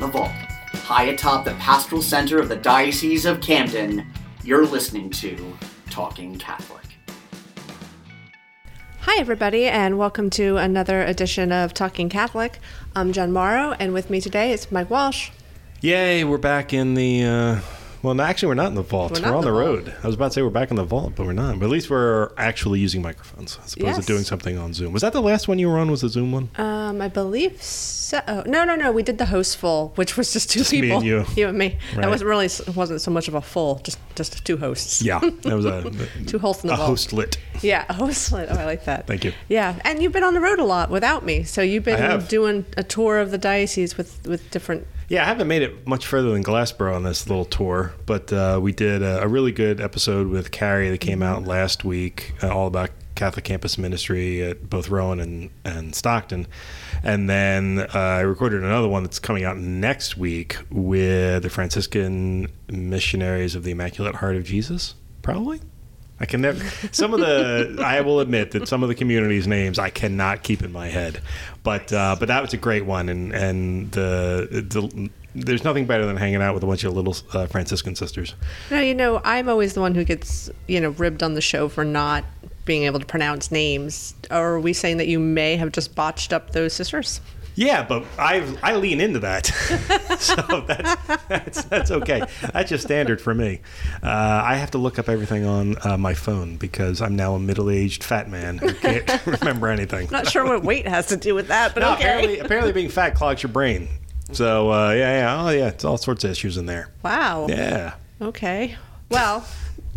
[0.00, 0.30] the vault.
[0.72, 4.06] High atop the pastoral center of the Diocese of Camden,
[4.42, 5.56] you're listening to
[5.90, 6.86] Talking Catholic.
[9.00, 12.58] Hi, everybody, and welcome to another edition of Talking Catholic.
[12.96, 15.30] I'm Jen Mauro, and with me today is Mike Walsh.
[15.82, 17.24] Yay, we're back in the.
[17.24, 17.60] Uh,
[18.02, 19.20] well, no, actually, we're not in the vault.
[19.20, 19.94] We're We're, on the, road.
[20.02, 21.58] I was about to say we're back in the vault, but we're not.
[21.58, 23.96] But at least we're actually using microphones as opposed Yes.
[23.98, 24.92] to doing something on Zoom.
[24.92, 25.90] Was that the last one you were on?
[25.90, 26.48] Was the Zoom one?
[26.56, 28.20] Um, I believe so.
[28.26, 28.90] oh, No, no, no.
[28.92, 31.24] We did the host full, which was just two Just me people, and you.
[31.36, 31.78] you and me.
[31.94, 32.02] Right.
[32.02, 35.02] That wasn't really wasn't so much of a full, just just two hosts.
[35.02, 35.90] Yeah, that was a
[36.26, 36.88] Two hosts in the a vault.
[36.88, 37.38] host lit.
[37.62, 38.32] Yeah, a host.
[38.32, 39.06] Oh, I like that.
[39.06, 39.32] Thank you.
[39.48, 42.64] Yeah, and you've been on the road a lot without me, so you've been doing
[42.76, 44.86] a tour of the diocese with with different.
[45.10, 48.60] Yeah, I haven't made it much further than Glassboro on this little tour, but uh,
[48.62, 52.48] we did a, a really good episode with Carrie that came out last week, uh,
[52.48, 56.46] all about Catholic campus ministry at both Rowan and, and Stockton.
[57.02, 62.46] And then uh, I recorded another one that's coming out next week with the Franciscan
[62.68, 65.60] Missionaries of the Immaculate Heart of Jesus, probably.
[66.20, 66.62] I can never.
[66.92, 70.62] Some of the, I will admit that some of the communities' names I cannot keep
[70.62, 71.20] in my head,
[71.62, 76.04] but uh, but that was a great one, and and the, the there's nothing better
[76.04, 78.34] than hanging out with a bunch of little uh, Franciscan sisters.
[78.70, 81.68] No, you know, I'm always the one who gets you know ribbed on the show
[81.68, 82.24] for not
[82.66, 84.14] being able to pronounce names.
[84.30, 87.20] Are we saying that you may have just botched up those sisters?
[87.56, 89.46] Yeah, but I I lean into that,
[90.18, 90.94] so that's,
[91.28, 92.22] that's that's okay.
[92.52, 93.60] That's just standard for me.
[94.02, 94.06] Uh,
[94.44, 98.04] I have to look up everything on uh, my phone because I'm now a middle-aged
[98.04, 100.08] fat man who can't remember anything.
[100.10, 102.02] Not sure what weight has to do with that, but No, okay.
[102.04, 103.88] apparently, apparently being fat clogs your brain.
[104.32, 106.88] So uh, yeah, yeah, oh yeah, it's all sorts of issues in there.
[107.02, 107.46] Wow.
[107.48, 108.76] Yeah, Okay.
[109.10, 109.44] Well,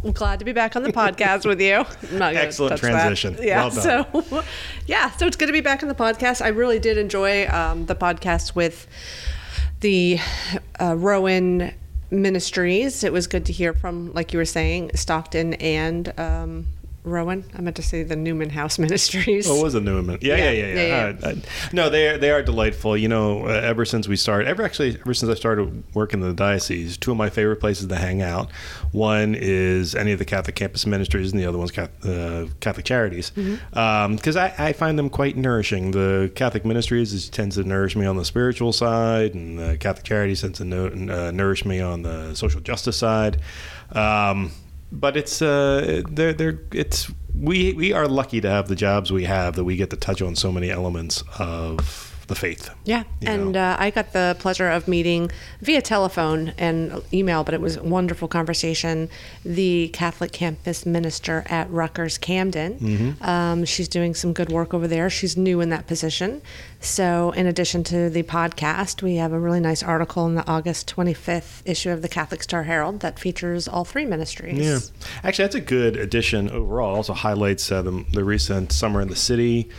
[0.03, 1.85] I'm glad to be back on the podcast with you.
[2.11, 2.89] I'm not Excellent touch that.
[2.91, 3.37] transition.
[3.41, 3.67] Yeah.
[3.67, 3.71] Well.
[3.71, 4.43] So,
[4.87, 5.11] yeah.
[5.11, 6.41] So it's good to be back on the podcast.
[6.41, 8.87] I really did enjoy um, the podcast with
[9.79, 10.19] the
[10.79, 11.73] uh, Rowan
[12.11, 13.03] Ministries.
[13.03, 16.67] It was good to hear from, like you were saying, Stockton and um,
[17.03, 17.43] Rowan.
[17.55, 19.49] I meant to say the Newman House Ministries.
[19.49, 20.19] oh, it was a Newman.
[20.21, 20.81] Yeah, Yeah, yeah, yeah, yeah.
[20.81, 21.27] yeah, yeah.
[21.27, 21.35] Uh, uh,
[21.73, 22.95] no, they are, they are delightful.
[22.97, 26.27] You know, uh, ever since we started, ever actually ever since I started working in
[26.27, 28.51] the diocese, two of my favorite places to hang out.
[28.91, 32.85] One is any of the Catholic campus ministries, and the other one's Catholic, uh, Catholic
[32.85, 35.91] Charities, because I, I find them quite nourishing.
[35.91, 40.05] The Catholic ministries is, tends to nourish me on the spiritual side, and the Catholic
[40.05, 43.39] Charities tends to no, uh, nourish me on the social justice side.
[43.91, 44.51] Um,
[44.93, 49.23] but it's uh, they're, they're it's we we are lucky to have the jobs we
[49.23, 52.69] have that we get to touch on so many elements of the faith.
[52.83, 57.61] Yeah, and uh, I got the pleasure of meeting via telephone and email, but it
[57.61, 59.09] was a wonderful conversation.
[59.45, 62.79] The Catholic campus minister at Rutgers Camden.
[62.79, 63.23] Mm-hmm.
[63.23, 65.09] Um, she's doing some good work over there.
[65.09, 66.41] She's new in that position.
[66.79, 70.93] So, in addition to the podcast, we have a really nice article in the August
[70.93, 74.59] 25th issue of the Catholic Star Herald that features all three ministries.
[74.59, 74.79] Yeah,
[75.23, 76.95] actually, that's a good addition overall.
[76.95, 79.69] Also highlights uh, the, the recent summer in the city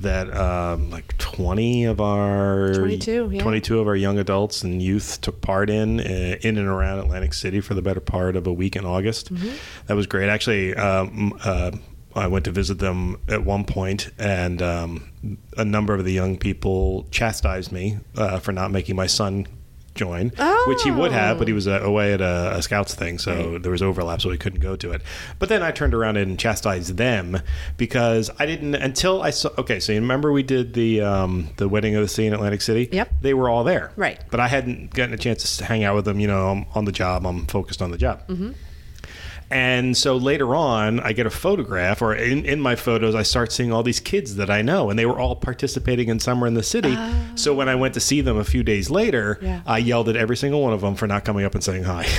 [0.00, 3.42] that um, like 20 of our 22, yeah.
[3.42, 7.34] 22 of our young adults and youth took part in uh, in and around Atlantic
[7.34, 9.32] City for the better part of a week in August.
[9.32, 9.54] Mm-hmm.
[9.86, 10.28] That was great.
[10.28, 11.72] Actually, um, uh,
[12.14, 16.36] I went to visit them at one point, and um, a number of the young
[16.36, 19.46] people chastised me uh, for not making my son
[19.94, 20.32] join,
[20.66, 23.58] which he would have, but he was uh, away at a, a scouts thing, so
[23.58, 25.02] there was overlap, so he couldn't go to it.
[25.38, 27.40] But then I turned around and chastised them
[27.76, 29.50] because I didn't until I saw.
[29.58, 32.62] Okay, so you remember we did the um, the wedding of the sea in Atlantic
[32.62, 32.88] City.
[32.92, 33.12] Yep.
[33.20, 33.92] they were all there.
[33.96, 34.20] Right.
[34.30, 36.20] but I hadn't gotten a chance to hang out with them.
[36.20, 37.26] You know, I'm on the job.
[37.26, 38.26] I'm focused on the job.
[38.28, 38.52] Mm-hmm.
[39.54, 43.52] And so later on, I get a photograph, or in, in my photos, I start
[43.52, 46.54] seeing all these kids that I know, and they were all participating in Summer in
[46.54, 46.96] the City.
[47.36, 49.60] So when I went to see them a few days later, Yeah.
[49.64, 52.04] I yelled at every single one of them for not coming up and saying hi.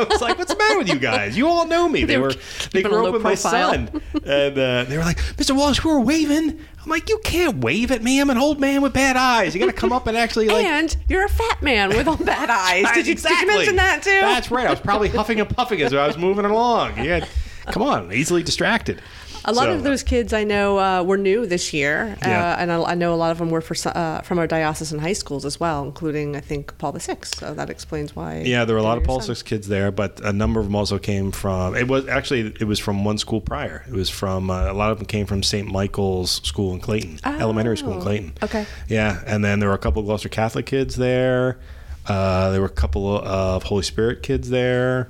[0.00, 1.36] I was like, "What's the matter with you guys?
[1.36, 2.32] You all know me." They, They were
[2.72, 3.88] they grew up with my son,
[4.24, 5.56] and uh, they were like, "Mr.
[5.56, 8.18] Walsh, we were waving." I'm like, "You can't wave at me.
[8.18, 9.54] I'm an old man with bad eyes.
[9.54, 12.16] You got to come up and actually like." and you're a fat man with all
[12.16, 12.86] bad eyes.
[12.94, 13.36] Did you, exactly.
[13.36, 14.10] did you mention that too?
[14.10, 14.66] That's right.
[14.66, 17.04] I was probably huffing and puffing as I was moving along.
[17.04, 17.26] Yeah,
[17.66, 19.02] come on, easily distracted.
[19.44, 22.52] A lot So- of those kids I know uh, were new this year, Yeah.
[22.52, 24.98] uh, and I, I know a lot of them were for, uh, from our diocesan
[24.98, 27.16] high schools as well, including I think Paul VI.
[27.24, 28.42] So that explains why.
[28.44, 29.28] Yeah, there were a lot of Paul son.
[29.34, 31.74] Six kids there, but a number of them also came from.
[31.76, 33.84] It was actually it was from one school prior.
[33.88, 35.66] It was from uh, a lot of them came from St.
[35.70, 38.32] Michael's School in Clayton, elementary school in Oh, Clayton.
[38.42, 38.66] okay.
[38.88, 41.58] Yeah, and then there were a couple of Gloucester Catholic kids there.
[42.06, 45.08] Uh, there were a couple of Holy Spirit kids there.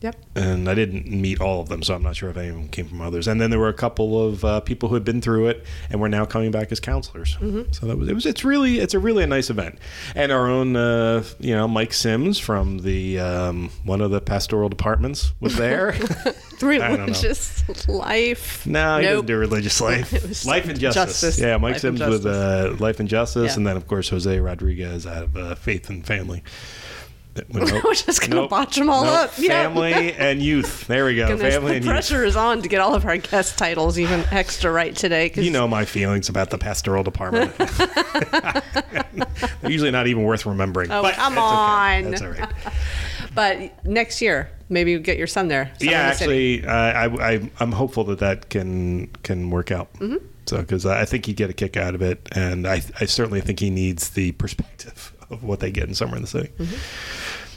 [0.00, 0.16] Yep.
[0.36, 3.00] and I didn't meet all of them, so I'm not sure if anyone came from
[3.00, 3.26] others.
[3.26, 6.00] And then there were a couple of uh, people who had been through it and
[6.00, 7.36] were now coming back as counselors.
[7.40, 7.72] Mm-hmm.
[7.72, 8.14] So that was it.
[8.14, 9.78] Was it's really it's a really a nice event.
[10.14, 14.68] And our own uh, you know Mike Sims from the um, one of the pastoral
[14.68, 15.92] departments was there.
[16.58, 17.04] Three I don't know.
[17.06, 18.66] religious life.
[18.66, 20.12] no, he didn't do religious life.
[20.46, 21.20] Life and justice.
[21.20, 21.40] justice.
[21.40, 23.56] Yeah, Mike Life Sims with uh, life and justice, Yeah.
[23.56, 26.42] and then of course Jose Rodriguez out of uh, Faith and Family.
[27.48, 27.84] Nope.
[27.84, 28.50] We're just gonna Nope.
[28.50, 29.14] botch them all Nope.
[29.14, 29.32] up.
[29.38, 29.62] Yeah.
[29.64, 30.86] Family and youth.
[30.86, 31.28] There we go.
[31.28, 31.92] Goodness, Family the and youth.
[31.92, 35.28] pressure is on to get all of our guest titles even extra right today.
[35.30, 37.56] 'cause You know my feelings about the pastoral department.
[39.60, 40.90] They're usually not even worth remembering.
[40.90, 41.40] Oh, but come okay.
[41.40, 42.10] on.
[42.10, 42.48] That's all right.
[43.34, 45.70] But next year, maybe you get your son there.
[45.80, 49.92] Yeah, actually, uh, I, I, I'm hopeful that that can can work out.
[49.94, 50.24] Mm-hmm.
[50.46, 53.42] So, because I think he'd get a kick out of it, and I, I certainly
[53.42, 56.50] think he needs the perspective of what they get in somewhere in the city.
[56.58, 56.76] Mm-hmm.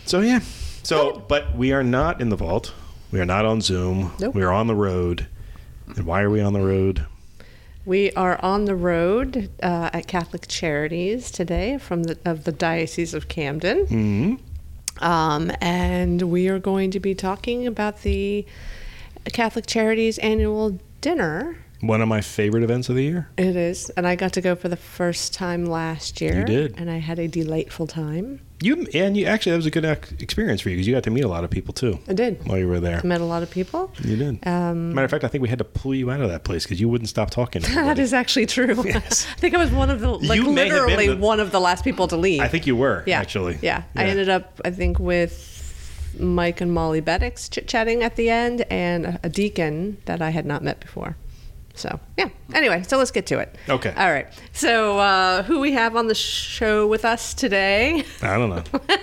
[0.05, 0.39] So yeah.
[0.83, 2.73] So, but we are not in the vault.
[3.11, 4.13] We are not on Zoom.
[4.19, 4.33] Nope.
[4.33, 5.27] We are on the road.
[5.95, 7.05] And why are we on the road?
[7.85, 13.13] We are on the road uh, at Catholic Charities today from the of the Diocese
[13.13, 14.35] of Camden, hmm
[14.99, 18.45] um, and we are going to be talking about the
[19.33, 21.57] Catholic Charities annual dinner.
[21.81, 23.27] One of my favorite events of the year.
[23.37, 26.39] It is, and I got to go for the first time last year.
[26.39, 26.75] You did.
[26.79, 28.41] and I had a delightful time.
[28.63, 29.85] You and you actually that was a good
[30.19, 32.45] experience for you because you got to meet a lot of people too I did.
[32.47, 33.01] while you were there.
[33.03, 33.91] I Met a lot of people.
[34.03, 34.47] You did.
[34.47, 36.63] Um, Matter of fact, I think we had to pull you out of that place
[36.63, 37.63] because you wouldn't stop talking.
[37.63, 38.75] To That actually true.
[38.85, 39.25] Yes.
[39.31, 41.39] I think I was one of the like You may have been literally the- one
[41.39, 42.41] of the last people to leave.
[42.41, 43.57] I think you were yeah, actually.
[43.63, 43.81] Yeah.
[43.95, 45.47] I ended up I think with
[46.19, 50.29] Mike and Molly Beddix chit chatting at the end, and a- a deacon that I
[50.29, 51.15] had not met before.
[51.81, 52.29] So yeah.
[52.53, 53.55] Anyway, so let's get to it.
[53.67, 53.93] Okay.
[53.97, 54.27] All right.
[54.53, 58.05] So uh, who we have on the show with us today?
[58.21, 58.63] I don't know.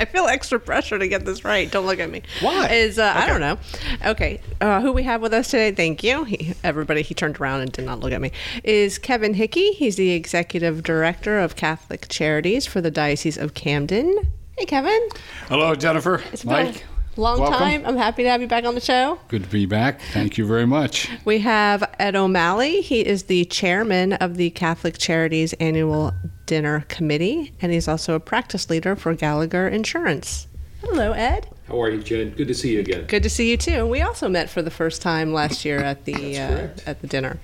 [0.00, 1.68] I feel extra pressure to get this right.
[1.70, 2.22] Don't look at me.
[2.40, 2.68] Why?
[2.68, 3.58] Is uh, I don't know.
[4.06, 5.72] Okay, uh, who we have with us today?
[5.72, 6.24] Thank you.
[6.24, 8.30] He, everybody, he turned around and did not look at me.
[8.62, 9.72] Is Kevin Hickey?
[9.72, 14.30] He's the executive director of Catholic Charities for the Diocese of Camden.
[14.56, 15.08] Hey, Kevin.
[15.48, 16.22] Hello, Jennifer.
[16.32, 16.84] It's Mike.
[17.18, 17.58] A long welcome.
[17.58, 17.84] time.
[17.84, 19.18] I'm happy to have you back on the show.
[19.28, 20.00] Good to be back.
[20.12, 21.10] Thank you very much.
[21.24, 22.80] We have Ed O'Malley.
[22.80, 26.14] He is the chairman of the Catholic Charities Annual
[26.46, 30.46] Dinner Committee, and he's also a practice leader for Gallagher Insurance.
[30.80, 31.48] Hello, Ed.
[31.66, 32.30] How are you, Jen?
[32.30, 33.04] Good to see you again.
[33.06, 33.84] Good to see you too.
[33.84, 37.38] We also met for the first time last year at the uh, at the dinner.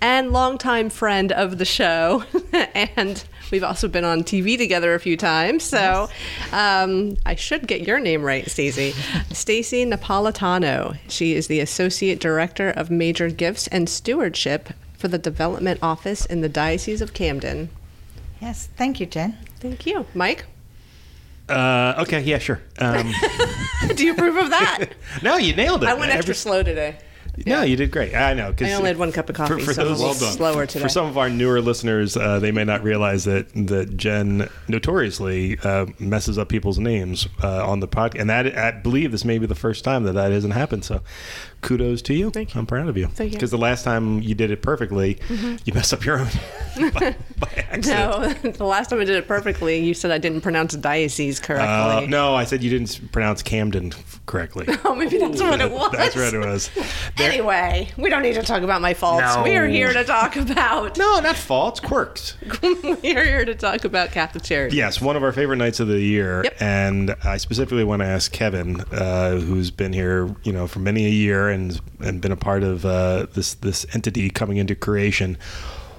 [0.00, 5.16] And longtime friend of the show, and we've also been on TV together a few
[5.16, 5.64] times.
[5.64, 6.08] So
[6.52, 8.92] um, I should get your name right, Stacy.
[9.32, 10.96] Stacy Napolitano.
[11.08, 16.40] She is the associate director of major gifts and stewardship for the development office in
[16.40, 17.68] the Diocese of Camden.
[18.40, 19.36] Yes, thank you, Jen.
[19.60, 20.44] Thank you, Mike.
[21.48, 22.60] Uh, okay, yeah, sure.
[22.78, 23.10] Um,
[23.94, 24.88] Do you approve of that?
[25.22, 25.88] no, you nailed it.
[25.88, 26.98] I went extra Every- slow today.
[27.46, 28.14] No, you did great.
[28.14, 28.54] I know.
[28.60, 30.82] I only had one cup of coffee, so I'm a little slower today.
[30.82, 35.58] For some of our newer listeners, uh, they may not realize that that Jen notoriously
[35.62, 39.38] uh, messes up people's names uh, on the podcast, and that I believe this may
[39.38, 40.84] be the first time that that hasn't happened.
[40.84, 41.02] So,
[41.60, 42.30] kudos to you.
[42.30, 42.60] Thank you.
[42.60, 43.06] I'm proud of you.
[43.06, 43.36] Thank you.
[43.36, 45.18] Because the last time you did it perfectly,
[45.64, 46.28] you messed up your own
[46.92, 47.84] by, by accident.
[47.86, 51.44] No, the last time I did it perfectly, you said I didn't pronounce diocese Uh,
[51.44, 52.06] correctly.
[52.08, 53.92] no, I said you didn't pronounce Camden
[54.26, 54.66] correctly.
[54.84, 55.92] Oh, maybe that's what it was.
[55.92, 56.70] That's what it was.
[57.16, 59.36] There- Anyway, we don't need to talk about my faults.
[59.36, 59.42] No.
[59.42, 60.96] We are here to talk about.
[60.96, 62.36] no, not faults, quirks.
[63.02, 64.76] we are here to talk about Catholic charity.
[64.76, 66.56] Yes, one of our favorite nights of the year, Yep.
[66.62, 71.04] and I specifically want to ask Kevin, uh, who's been here, you know, for many
[71.06, 75.36] a year and and been a part of uh, this this entity coming into creation.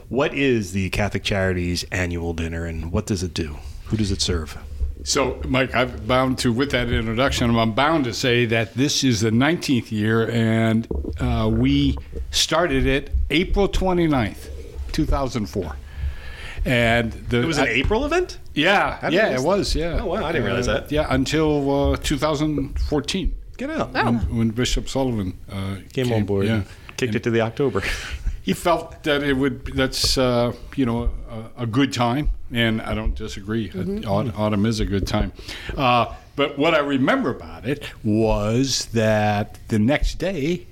[0.09, 3.57] What is the Catholic Charities annual dinner, and what does it do?
[3.85, 4.57] Who does it serve?
[5.03, 9.21] So, Mike, I'm bound to, with that introduction, I'm bound to say that this is
[9.21, 10.85] the 19th year, and
[11.21, 11.95] uh, we
[12.31, 14.49] started it April 29th,
[14.91, 15.75] 2004.
[16.65, 18.39] And the, It was an I- April event.
[18.53, 19.73] Yeah, yeah, it was.
[19.73, 19.99] Yeah.
[20.01, 20.91] Oh, wow, I didn't realize Uh, that.
[20.91, 23.91] Yeah, until uh, 2014, Get out.
[23.93, 24.05] Oh.
[24.05, 26.45] when, when Bishop Sullivan uh, Came, on board.
[26.47, 26.65] Yeah, and
[26.97, 27.83] kicked it to the October.
[28.41, 31.11] he felt that it would that's uh, you know
[31.57, 33.69] a, a good time and i don't disagree
[34.07, 35.31] Aut- autumn is a good time
[35.77, 40.65] uh, but what i remember about it was that the next day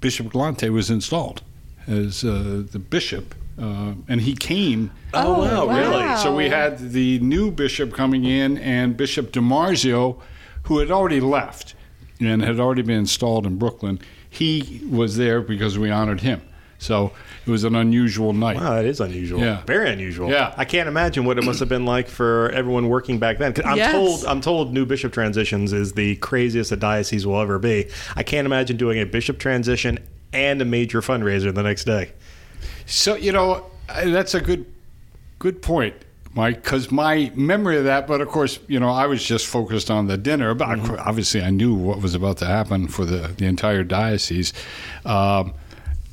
[0.00, 1.42] bishop galante was installed
[1.86, 6.16] as uh, the bishop uh, and he came Oh, wow, really?
[6.16, 10.20] so we had the new bishop coming in and Bishop DiMarzio,
[10.68, 11.74] who had already left
[12.20, 13.98] and had already been installed in Brooklyn.
[14.30, 16.42] He was there because we honored him.
[16.78, 17.10] So
[17.44, 18.56] it was an unusual night.
[18.56, 19.40] Wow, that is unusual.
[19.40, 19.62] Yeah.
[19.66, 20.30] very unusual.
[20.30, 20.54] Yeah.
[20.56, 23.52] I can't imagine what it must have been like for everyone working back then.
[23.64, 23.90] I'm Yes.
[23.92, 27.88] told, I'm told, new bishop transitions is the craziest a diocese will ever be.
[28.14, 29.98] I can't imagine doing a bishop transition
[30.32, 32.12] and a major fundraiser the next day.
[32.86, 34.66] So you know that's a good
[35.40, 35.96] good point,
[36.34, 36.62] Mike.
[36.62, 40.06] Because my memory of that, but of course, you know, I was just focused on
[40.06, 40.54] the dinner.
[40.54, 40.96] But Mm-hmm.
[41.08, 44.52] Obviously, I knew what was about to happen for the the entire diocese.
[45.04, 45.54] Um,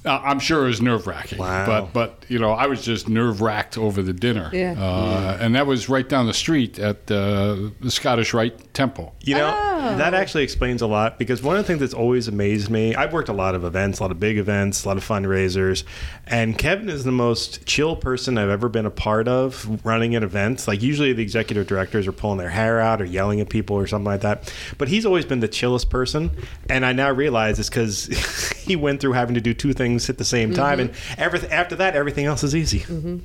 [0.05, 1.65] I- I'm sure it was nerve wracking, Wow.
[1.65, 4.75] but but you know I was just nerve wracked over the dinner, Yeah.
[4.77, 9.15] uh, and that was right down the street at uh, the Scottish Rite Temple.
[9.21, 9.49] You know,
[9.85, 9.97] Oh.
[9.97, 13.13] that actually explains a lot because one of the things that's always amazed me, I've
[13.13, 15.83] worked a lot of events, a lot of big events, a lot of fundraisers,
[16.25, 20.23] and Kevin is the most chill person I've ever been a part of running an
[20.23, 20.67] event.
[20.67, 23.85] Like usually the executive directors are pulling their hair out or yelling at people or
[23.85, 24.51] something like that.
[24.79, 26.31] But he's always been the chillest person,
[26.67, 28.07] and I now realize it's because
[28.57, 31.21] he went through having to do two things at the same time, and mm-hmm.
[31.21, 32.79] everything after that, everything else is easy.
[32.79, 33.17] Mm-hmm.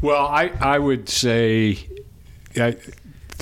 [0.00, 1.88] Well, I, I would say
[2.56, 2.76] I,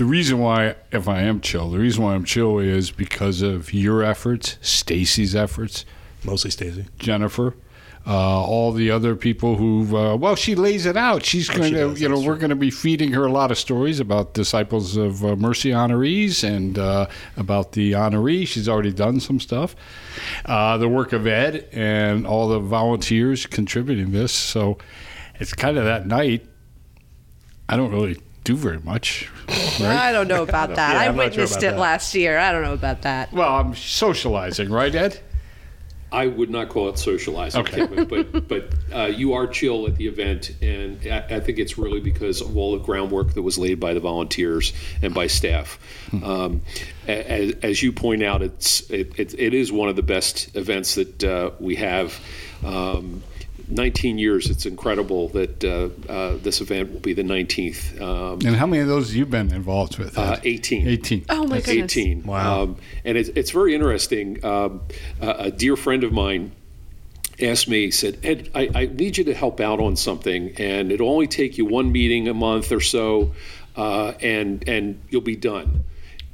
[0.01, 3.75] the reason why, if I am chill, the reason why I'm chill is because of
[3.75, 5.85] your efforts, Stacy's efforts,
[6.25, 7.55] Mostly Stacy, Jennifer,
[8.07, 11.23] uh, all the other people who, uh, well, she lays it out.
[11.23, 13.31] She's going Oh, she to, does, you know, we're going to be feeding her a
[13.31, 18.49] lot of stories about disciples of uh, Mercy honorees and uh, about the honoree.
[18.49, 19.77] She's already done some stuff.
[20.47, 24.33] Uh, the work of Ed and all the volunteers contributing this.
[24.33, 24.79] So
[25.39, 26.47] it's kind of that night.
[27.69, 28.19] I don't really
[28.51, 29.31] do very much.
[29.49, 29.83] Right?
[29.83, 30.95] I don't know about that.
[30.95, 31.79] Yeah, I I'm sure witnessed it that.
[31.79, 32.39] last year.
[32.39, 33.33] I don't know about that.
[33.33, 35.21] Well, I'm socializing, right, Ed?
[36.13, 37.87] I would not call it socializing, Okay.
[37.87, 41.79] Kevin, but but uh, you are chill at the event, and I, I think it's
[41.79, 45.79] really because of all the groundwork that was laid by the volunteers and by staff.
[46.13, 46.63] Um,
[47.07, 50.97] as, as you point out, it's it, it, it is one of the best events
[50.97, 52.19] that uh, we have.
[52.67, 53.23] Um,
[53.71, 54.51] 19 years.
[54.51, 58.01] It's incredible that uh, uh, this event will be the 19th.
[58.01, 60.19] Um, And how many of those you've you been involved with?
[60.19, 60.23] Ed?
[60.23, 60.89] uh, 18.
[60.89, 61.25] 18.
[61.29, 61.97] Oh my goodness.
[61.97, 62.25] 18.
[62.25, 62.63] Wow.
[62.63, 64.45] Um, and it's, it's very interesting.
[64.45, 64.83] Um,
[65.21, 66.53] a, a dear friend of mine
[67.41, 70.93] asked me, he said, Ed, I, I need you to help out on something, and
[70.93, 73.33] it'll only take you one meeting a month or so,
[73.77, 75.85] uh, and, and you'll be done.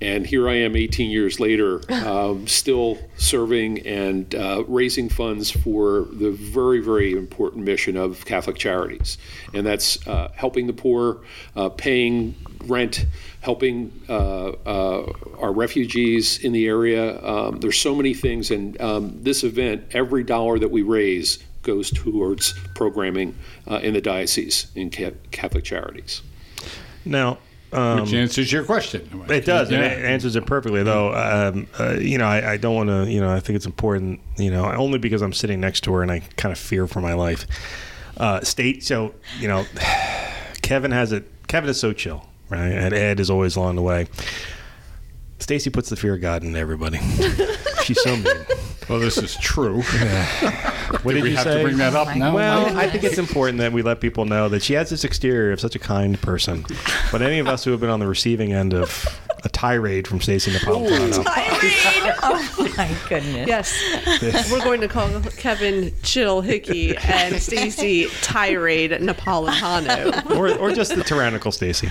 [0.00, 6.06] And here I am 18 years later, um, still serving and uh, raising funds for
[6.12, 9.16] the very, very important mission of Catholic Charities.
[9.54, 11.22] And that's uh, helping the poor,
[11.54, 12.34] uh, paying
[12.64, 13.06] rent,
[13.40, 17.22] helping uh, uh, our refugees in the area.
[17.24, 18.50] Um, there's so many things.
[18.50, 23.34] And um, this event, every dollar that we raise goes towards programming
[23.66, 26.22] uh, in the diocese in Catholic Charities.
[27.04, 27.38] Now,
[27.72, 29.24] um, Which answers your question.
[29.28, 29.70] It does.
[29.70, 29.78] Yeah.
[29.78, 31.12] and It answers it perfectly, though.
[31.12, 33.10] Um, uh, you know, I, I don't want to.
[33.10, 34.20] You know, I think it's important.
[34.36, 37.00] You know, only because I'm sitting next to her and I kind of fear for
[37.00, 37.46] my life.
[38.16, 38.82] Uh, state.
[38.84, 39.64] So you know,
[40.62, 41.30] Kevin has it.
[41.48, 42.70] Kevin is so chill, right?
[42.72, 44.06] And Ed is always along the way.
[45.38, 46.98] Stacy puts the fear of God in everybody.
[47.84, 48.26] She's so mean.
[48.88, 49.82] Well, this is true.
[51.02, 51.58] What Did did we you have say?
[51.58, 52.32] to bring that up oh now?
[52.34, 55.50] Well, I think it's important that we let people know that she has this exterior
[55.52, 56.64] of such a kind person.
[57.10, 60.20] But any of us who have been on the receiving end of a tirade from
[60.20, 62.14] Stacy Napolitano, tirade!
[62.22, 63.48] oh my goodness.
[63.48, 64.50] Yes.
[64.52, 70.36] We're going to call Kevin Chill Hickey and Stacy Tirade Napolitano.
[70.36, 71.88] or, or just the tyrannical Stacy.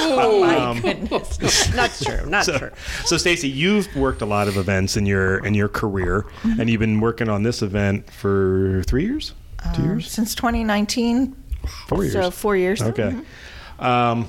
[0.00, 0.40] Oh
[0.74, 1.72] my goodness.
[1.76, 2.26] Not true.
[2.28, 2.70] Not So, true.
[3.04, 6.26] so Stacy, you've worked a lot of events in your in your career,
[6.58, 9.32] and you've been working on this event for three years,
[9.76, 11.36] two Um, years, Since 2019.
[11.86, 12.12] four years.
[12.14, 12.82] So four years.
[12.82, 13.16] Okay.
[13.78, 14.28] Um,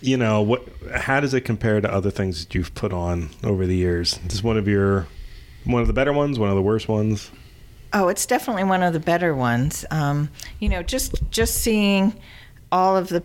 [0.00, 0.66] you know what?
[0.94, 4.18] How does it compare to other things that you've put on over the years?
[4.18, 5.06] Is this one of your
[5.64, 6.38] one of the better ones?
[6.38, 7.30] One of the worst ones?
[7.92, 9.84] Oh, it's definitely one of the better ones.
[9.90, 12.14] Um, you know, just just seeing
[12.70, 13.22] all of the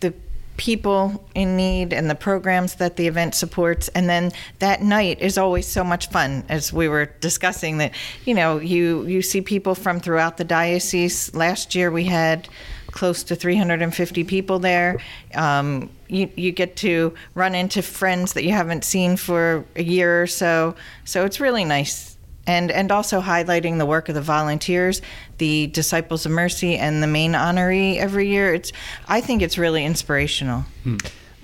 [0.00, 0.14] the
[0.56, 5.38] people in need and the programs that the event supports, and then that night is
[5.38, 6.44] always so much fun.
[6.48, 7.92] As we were discussing, that
[8.24, 11.34] you know, you you see people from throughout the diocese.
[11.34, 12.48] Last year we had
[12.90, 14.98] close to 350 people there.
[15.34, 20.22] Um, you, you get to run into friends that you haven't seen for a year
[20.22, 20.74] or so.
[21.04, 25.02] So it's really nice and and also highlighting the work of the volunteers,
[25.38, 28.54] the Disciples of Mercy, and the main honoree every year.
[28.54, 28.72] It's
[29.08, 30.64] I think it's really inspirational.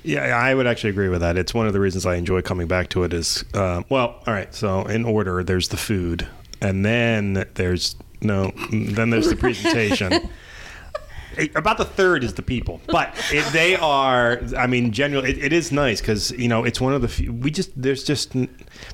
[0.04, 1.36] Yeah, I would actually agree with that.
[1.36, 3.12] It's one of the reasons I enjoy coming back to it.
[3.12, 4.54] Is uh, well, all right.
[4.54, 6.26] So in order, there's the food,
[6.60, 10.28] and then there's no, then there's the presentation.
[11.54, 14.40] about the third is the people, but it, they are.
[14.56, 17.32] I mean, generally, it, it is nice because you know it's one of the few.
[17.32, 18.34] We just there's just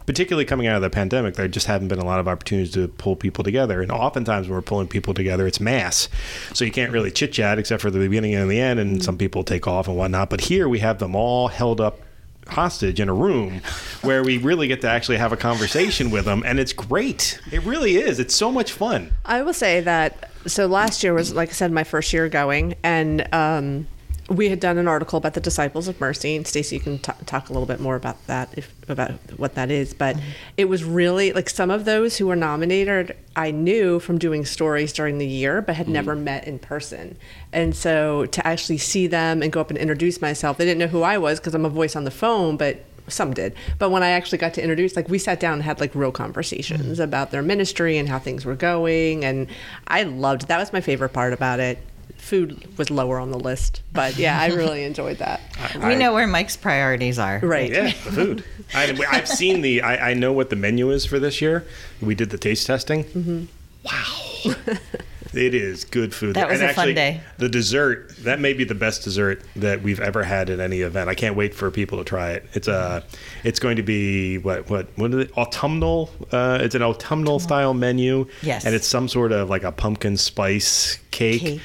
[0.06, 2.88] particularly coming out of the pandemic, there just haven't been a lot of opportunities to
[2.88, 6.08] pull people together, and oftentimes when we're pulling people together, it's mass,
[6.52, 9.14] so you can't really chit chat except for the beginning and the end, and some
[9.14, 9.20] mm-hmm.
[9.20, 10.30] people take off and whatnot.
[10.30, 12.00] But here we have them all held up
[12.48, 13.60] hostage in a room
[14.02, 17.62] where we really get to actually have a conversation with them and it's great it
[17.64, 21.50] really is it's so much fun I will say that so last year was like
[21.50, 23.86] I said my first year going and um,
[24.28, 27.12] we had done an article about the disciples of mercy and Stacy you can t-
[27.24, 30.16] talk a little bit more about that if about what that is but
[30.56, 34.92] it was really like some of those who were nominated I knew from doing stories
[34.92, 37.16] during the year but had never met in person.
[37.52, 40.88] And so to actually see them and go up and introduce myself they didn't know
[40.88, 44.02] who I was because I'm a voice on the phone but some did but when
[44.02, 47.30] i actually got to introduce like we sat down and had like real conversations about
[47.30, 49.46] their ministry and how things were going and
[49.88, 51.78] i loved that was my favorite part about it
[52.16, 55.40] food was lower on the list but yeah i really enjoyed that
[55.84, 57.40] we know where Mike's priorities are.
[57.42, 58.44] right Yeah, the food.
[58.74, 59.82] I, I've seen the.
[59.82, 61.66] I, I know what the menu is for this year.
[62.00, 63.04] We did the taste testing.
[63.04, 63.44] Mm-hmm.
[63.84, 64.54] Wow,
[65.38, 66.34] it is good food.
[66.34, 67.20] That was And a fun day.
[67.38, 71.08] The dessert that may be the best dessert that we've ever had at any event.
[71.08, 72.44] I can't wait for people to try it.
[72.54, 73.04] It's a.
[73.44, 75.38] It's going to be what what what is it?
[75.38, 76.10] Autumnal.
[76.32, 78.26] Uh, it's an autumnal style menu.
[78.42, 78.64] Yes.
[78.66, 81.40] and it's some sort of like a pumpkin spice cake.
[81.40, 81.60] Cake.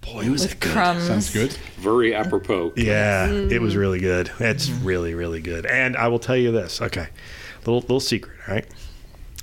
[0.00, 0.72] Boy, was it With good.
[0.72, 1.04] crumbs.
[1.06, 1.52] Sounds good.
[1.78, 2.72] Very apropos.
[2.76, 3.60] Yeah, it Mm.
[3.60, 4.30] was really good.
[4.40, 5.66] It's really, really good.
[5.66, 6.80] And I will tell you this.
[6.80, 7.08] Okay,
[7.66, 8.34] little little secret.
[8.48, 8.64] All right,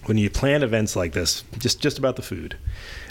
[0.05, 2.57] when you plan events like this, just just about the food.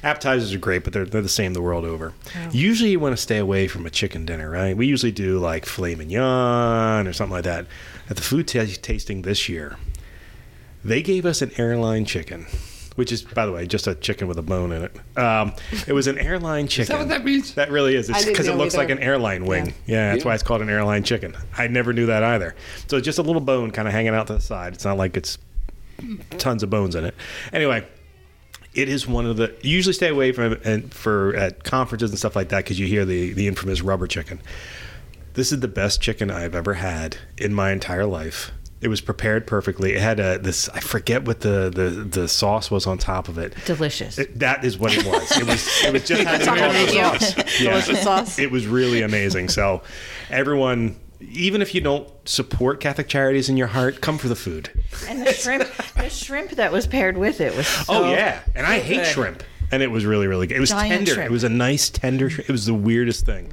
[0.03, 2.13] Appetizers are great, but they're they're the same the world over.
[2.53, 4.77] Usually, you want to stay away from a chicken dinner, right?
[4.77, 7.67] We usually do like filet mignon or something like that.
[8.11, 9.77] At the food ta tasting this year,
[10.85, 12.47] they gave us an airline chicken.
[12.97, 15.19] Which is, by the way, just a chicken with a bone in it.
[15.19, 15.53] Um,
[15.89, 16.83] it was an airline chicken.
[16.83, 17.53] Is that what that means?
[17.55, 18.09] That really is.
[18.09, 18.85] It's because it looks either.
[18.85, 19.75] like an airline wing.
[19.85, 20.29] Yeah, that's Yeah.
[20.29, 21.35] why it's called an airline chicken.
[21.59, 22.55] I never knew that either.
[22.87, 24.75] So just a little bone kind of hanging out to the side.
[24.75, 25.39] It's not like it's
[26.39, 27.15] tons of bones in it.
[27.53, 27.87] Anyway,
[28.75, 29.55] it is one of the.
[29.63, 33.05] Usually stay away from and for at conferences and stuff like that because you hear
[33.05, 34.41] the the infamous rubber chicken.
[35.35, 38.53] This is the best chicken I've ever had in my entire life.
[38.81, 39.95] It was prepared perfectly.
[39.95, 40.69] It had a this.
[40.69, 41.89] I forget what the the,
[42.21, 43.55] the sauce was on top of it.
[43.65, 44.19] Delicious.
[44.19, 45.31] It- that is what it was.
[45.39, 45.85] It was.
[45.85, 47.35] It was just had the sauce.
[47.61, 47.71] Yeah.
[47.71, 48.39] Delicious sauce.
[48.39, 49.49] It was really amazing.
[49.49, 49.83] So,
[50.29, 50.97] everyone,
[51.31, 54.71] even if you don't support Catholic Charities in your heart, come for the food.
[55.09, 58.41] and the shrimp, the shrimp that was paired with it was oh, so oh yeah,
[58.55, 59.07] and I hate good.
[59.07, 59.43] shrimp.
[59.75, 60.57] And it was really, really good.
[60.57, 61.15] It was Giant tender.
[61.15, 61.31] shrimp.
[61.31, 62.31] It was a nice tender.
[62.31, 62.49] Shrimp.
[62.49, 63.53] It was the weirdest thing.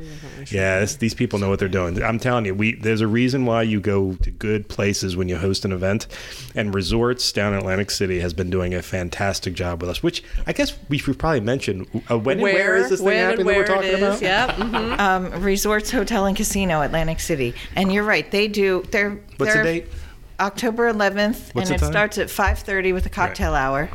[0.51, 2.01] Yeah, this, these people know what they're doing.
[2.03, 5.37] I'm telling you, we there's a reason why you go to good places when you
[5.37, 6.05] host an event,
[6.55, 10.03] and resorts down in Atlantic City has been doing a fantastic job with us.
[10.03, 11.87] Which I guess we should probably mention.
[12.09, 14.21] Uh, when and where is this thing happening that we're talking about?
[14.21, 14.49] Yep.
[14.57, 14.99] mhm.
[15.35, 17.55] um, Resorts Hotel and Casino, Atlantic City.
[17.75, 18.83] And you're right, they do.
[18.91, 19.87] They're What's the they're date?
[20.39, 21.91] October 11th, What's and it time?
[21.91, 23.89] starts at 5:30 with a cocktail hour.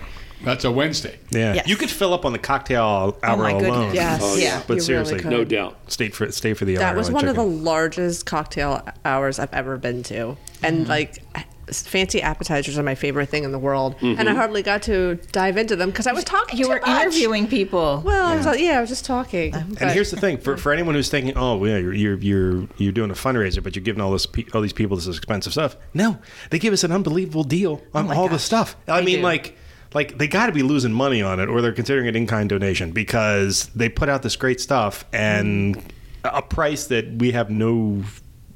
[0.47, 1.19] That's a Wednesday.
[1.31, 1.69] Yeah, Yes.
[1.69, 3.69] you could fill up on the cocktail hour Oh my goodness.
[3.69, 3.95] alone.
[3.95, 4.21] Yes.
[4.23, 4.63] Oh, yeah.
[4.67, 5.31] But you seriously, could.
[5.31, 5.77] No doubt.
[5.89, 6.81] Stay for stay for the hour.
[6.85, 7.65] That was Ireland one of the chicken.
[7.65, 10.37] largest cocktail hours I've ever been to.
[10.63, 10.89] And mm-hmm.
[10.89, 11.23] like
[11.69, 13.97] fancy appetizers are my favorite thing in the world.
[13.97, 14.21] Mm-hmm.
[14.21, 16.81] And I hardly got to dive into them because I was talking You too were
[16.81, 16.89] much.
[17.03, 18.03] interviewing people.
[18.05, 19.53] Well, I was like, yeah, I was just talking.
[19.53, 22.93] And here's the thing for, for anyone who's thinking, oh, yeah, you're, you're you're you're
[22.93, 25.77] doing a fundraiser, but you're giving all this pe- all these people this expensive stuff.
[25.93, 26.19] No,
[26.51, 28.77] they give us an unbelievable deal on Oh my all the stuff.
[28.87, 29.23] I They mean, do.
[29.23, 29.59] like
[29.97, 32.49] like they got to be losing money on it, or they're considering it in kind
[32.49, 35.83] donation because they put out this great stuff and
[36.23, 38.05] a price that we have no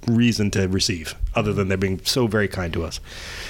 [0.06, 3.00] reason to receive other than they're being so very kind to us.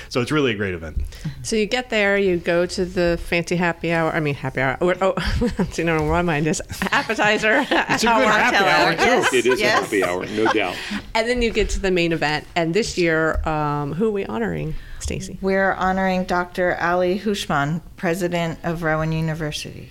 [0.09, 0.99] So it's really a great event.
[1.43, 4.11] So you get there, you go to the fancy happy hour.
[4.13, 4.77] I mean, happy hour.
[4.81, 5.15] Or, oh,
[5.77, 6.61] you know where my mind is.
[6.93, 7.61] Appetizer.
[7.71, 8.95] It's a good happy hour,
[9.31, 9.37] too.
[9.37, 9.79] It is Yes.
[9.79, 10.77] a happy hour, no doubt.
[11.15, 12.47] And then you get to the main event.
[12.57, 15.39] And this year, um, who are we honoring, Stacy?
[15.41, 16.77] We're honoring Dr.
[16.81, 19.91] Ali Houshmand, president of Rowan University.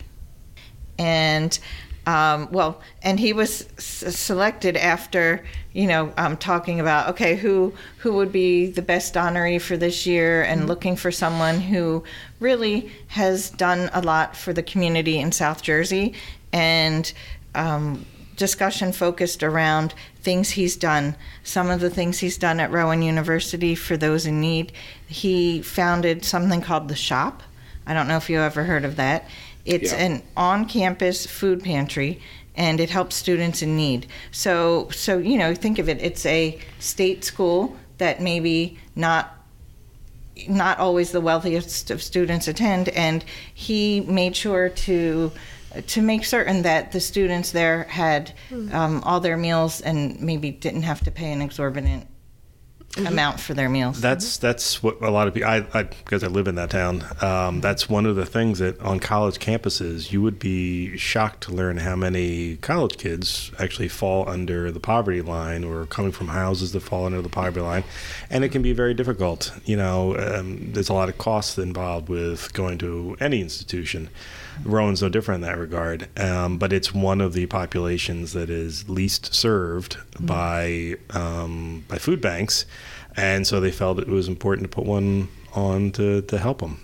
[0.97, 1.57] And,
[2.05, 5.43] um, well, and he was s- selected after,
[5.73, 10.05] you know, um, talking about, okay, who, who would be the best honoree for this
[10.05, 12.03] year and looking for someone who
[12.39, 16.13] really has done a lot for the community in South Jersey.
[16.51, 17.11] And,
[17.55, 18.05] um,
[18.39, 21.15] discussion focused around things he's done.
[21.43, 24.71] Some of the things he's done at Rowan University for those in need.
[25.05, 27.43] He founded something called The Shop.
[27.85, 29.27] I don't know if you ever heard of that.
[29.65, 29.99] It's Yeah.
[30.05, 32.21] an on campus food pantry
[32.55, 34.07] and it helps students in need.
[34.31, 39.35] So so you know, think of it, it's a state school that maybe not
[40.47, 45.33] not always the wealthiest of students attend and he made sure to
[45.87, 48.33] to make certain that the students there had
[48.71, 52.07] um, all their meals and maybe didn't have to pay an exorbitant
[52.97, 54.01] amount for their meals.
[54.01, 55.49] That's that's what a lot of people.
[55.49, 57.03] I, I because I live in that town.
[57.21, 61.51] Um, that's one of the things that on college campuses you would be shocked to
[61.51, 66.71] learn how many college kids actually fall under the poverty line or coming from houses
[66.71, 67.83] that fall under the poverty line,
[68.29, 69.51] and it can be very difficult.
[69.65, 74.09] You know, um, there's a lot of costs involved with going to any institution.
[74.63, 78.89] Rowan's no different in that regard, um, but it's one of the populations that is
[78.89, 82.65] least served by um, by food banks,
[83.15, 86.79] and so they felt it was important to put one on to, to help them.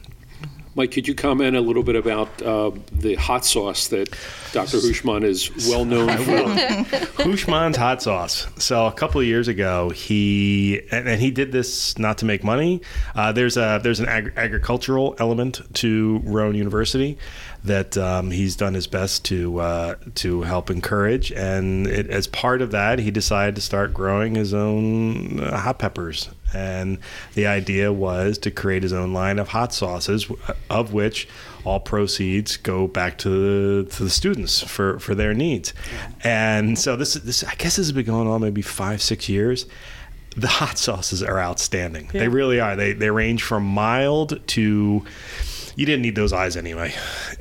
[0.77, 4.09] Mike, could you comment a little bit about uh, the hot sauce that
[4.51, 4.77] Dr.
[4.77, 6.33] Houshmand is well known for?
[7.23, 8.45] Houshmand's hot sauce.
[8.57, 12.43] So a couple of years ago, he and, and he did this not to make
[12.43, 12.81] money.
[13.15, 17.17] Uh, there's a there's an ag- agricultural element to Rowan University
[17.65, 22.61] that um, he's done his best to uh, to help encourage, and it, as part
[22.61, 26.29] of that, he decided to start growing his own uh, hot peppers.
[26.53, 26.99] And
[27.33, 30.31] the idea was to create his own line of hot sauces,
[30.69, 31.27] of which
[31.65, 33.29] all proceeds go back to
[33.83, 35.73] the, to the students for, for their needs.
[36.23, 39.65] And so this this I guess this has been going on maybe five six years.
[40.37, 42.09] The hot sauces are outstanding.
[42.11, 42.75] They really are.
[42.75, 45.05] They they range from mild to
[45.75, 46.93] you didn't need those eyes anyway.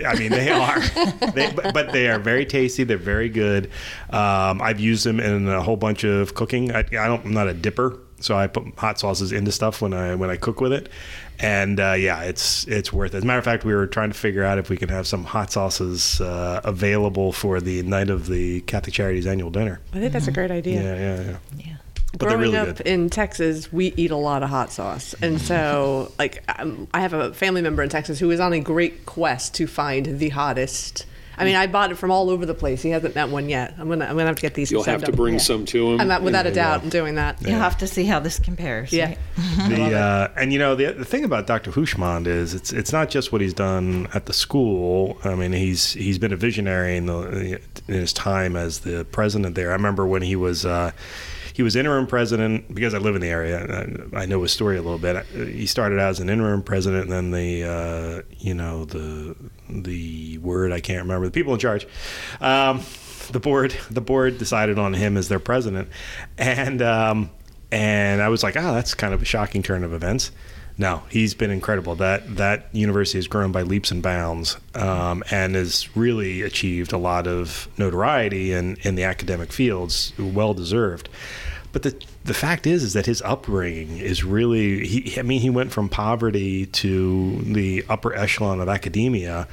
[0.07, 0.81] I mean, they are,
[1.35, 2.85] they, but, but they are very tasty.
[2.85, 3.67] They're very good.
[4.11, 6.73] Um, I've used them in a whole bunch of cooking.
[6.73, 7.25] I, I don't.
[7.25, 10.37] I'm not a dipper, so I put hot sauces into stuff when I when I
[10.37, 10.89] cook with it.
[11.39, 13.19] And uh, yeah, it's it's worth it.
[13.19, 15.07] As a matter of fact, we were trying to figure out if we can have
[15.07, 19.81] some hot sauces uh, available for the night of the Catholic Charities annual dinner.
[19.93, 20.83] I think that's a great idea.
[20.83, 21.67] Yeah, yeah, yeah.
[21.67, 21.77] yeah.
[22.19, 22.87] But Growing really up good.
[22.87, 27.13] in Texas, we eat a lot of hot sauce, and so like um, I have
[27.13, 31.07] a family member in Texas who is on a great quest to find the hottest.
[31.37, 32.81] I mean, I bought it from all over the place.
[32.83, 33.75] He hasn't met one yet.
[33.79, 34.71] I'm gonna I'm gonna have to get these.
[34.71, 35.17] You'll have to up.
[35.17, 35.41] bring Yeah.
[35.41, 36.01] some to him.
[36.01, 36.85] I'm not, without a doubt yeah.
[36.85, 37.43] I'm doing that.
[37.43, 38.93] You'll have to see how this compares.
[38.93, 39.09] Yeah.
[39.09, 39.19] right?
[39.69, 41.73] the uh, and you know the the thing about Dr.
[41.73, 45.19] Houshmand is it's it's not just what he's done at the school.
[45.25, 49.57] I mean he's he's been a visionary in the in his time as the president
[49.57, 49.71] there.
[49.71, 50.65] I remember when he was.
[50.65, 50.93] Uh,
[51.55, 54.09] he was interim president because I live in the area.
[54.13, 55.25] I, I know his story a little bit.
[55.27, 59.37] He started out as an interim president, and then the uh, you know the
[59.71, 61.27] the word I can't remember.
[61.27, 61.87] The people in charge,
[62.41, 62.83] um,
[63.31, 65.91] the board, the board decided on him as their president,
[66.37, 67.31] and um,
[67.71, 70.33] and I was like, oh, that's kind of a shocking turn of events.
[70.77, 71.95] No, he's been incredible.
[71.95, 76.99] That that university has grown by leaps and bounds, um, and has really achieved a
[76.99, 81.09] lot of notoriety in, in the academic fields, well deserved.
[81.73, 84.87] But the the fact is, is that his upbringing is really.
[84.87, 89.47] He, I mean, he went from poverty to the upper echelon of academia,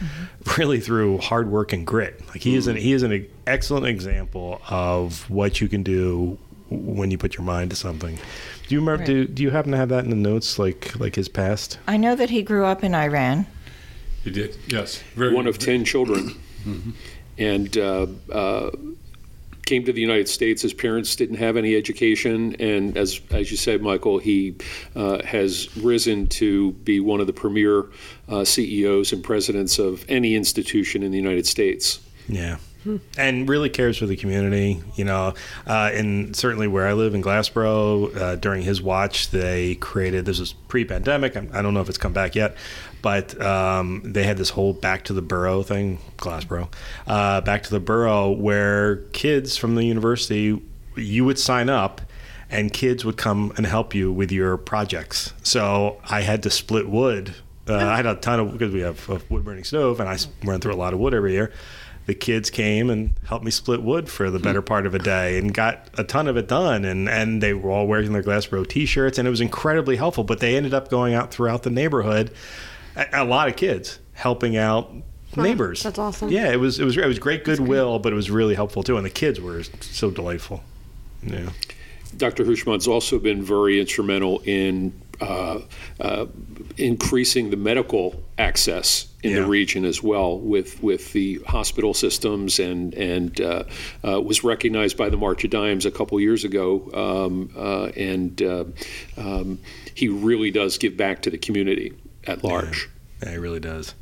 [0.57, 2.19] really through hard work and grit.
[2.29, 6.39] Like he is an he is an excellent example of what you can do
[6.71, 8.15] when you put your mind to something.
[8.15, 9.01] Do you remember?
[9.01, 9.07] Right.
[9.07, 11.77] Do, do you happen to have that in the notes, like like his past?
[11.87, 13.45] I know that he grew up in Iran.
[14.23, 15.01] You did, yes.
[15.15, 16.35] Very, one of 10 children.
[17.37, 18.69] And uh, uh,
[19.65, 20.61] came to the United States.
[20.61, 22.55] His parents didn't have any education.
[22.59, 24.55] And as, as you said, Michael, he
[24.95, 27.87] uh, has risen to be one of the premier
[28.29, 31.99] uh, CEOs and presidents of any institution in the United States.
[32.27, 32.57] Yeah.
[33.17, 35.33] And really cares for the community, you know.
[35.67, 40.39] Uh, and certainly where I live in Glassboro, uh, during his watch, they created this
[40.39, 41.35] was pre-pandemic.
[41.35, 42.55] I don't know if it's come back yet,
[43.01, 46.69] but um, they had this whole back to the borough thing, Glassboro,
[47.07, 50.61] uh, back to the borough, where kids from the university,
[50.95, 52.01] you would sign up,
[52.49, 55.33] and kids would come and help you with your projects.
[55.43, 57.33] So I had to split wood.
[57.67, 60.17] Uh, I had a ton of because we have a wood burning stove, and I
[60.43, 61.53] run through a lot of wood every year.
[62.07, 65.37] The kids came and helped me split wood for the better part of a day,
[65.37, 66.83] and got a ton of it done.
[66.83, 70.23] And and they were all wearing their Glassboro T-shirts, and it was incredibly helpful.
[70.23, 72.31] But they ended up going out throughout the neighborhood,
[72.95, 74.91] a, a lot of kids helping out
[75.35, 75.83] neighbors.
[75.83, 76.29] that's awesome.
[76.29, 78.97] Yeah, it was it was it was great goodwill, but it was really helpful too,
[78.97, 80.63] and the kids were so delightful.
[81.23, 81.49] Yeah.
[82.17, 82.43] Dr.
[82.43, 85.61] Houshmand's also been very instrumental in uh,
[85.99, 86.25] uh,
[86.77, 92.93] increasing the medical access in the region as well, with with the hospital systems, and
[92.95, 93.63] and uh,
[94.03, 98.41] uh, was recognized by the March of Dimes a couple years ago, um, uh, and
[98.41, 98.65] uh,
[99.17, 99.59] um,
[99.93, 101.93] he really does give back to the community
[102.25, 102.89] at large.
[103.21, 103.93] Yeah, it really does.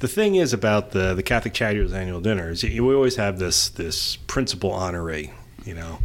[0.00, 3.68] The thing is about the the Catholic Charities annual dinner is we always have this
[3.68, 5.30] this principal honoree,
[5.64, 6.00] you know,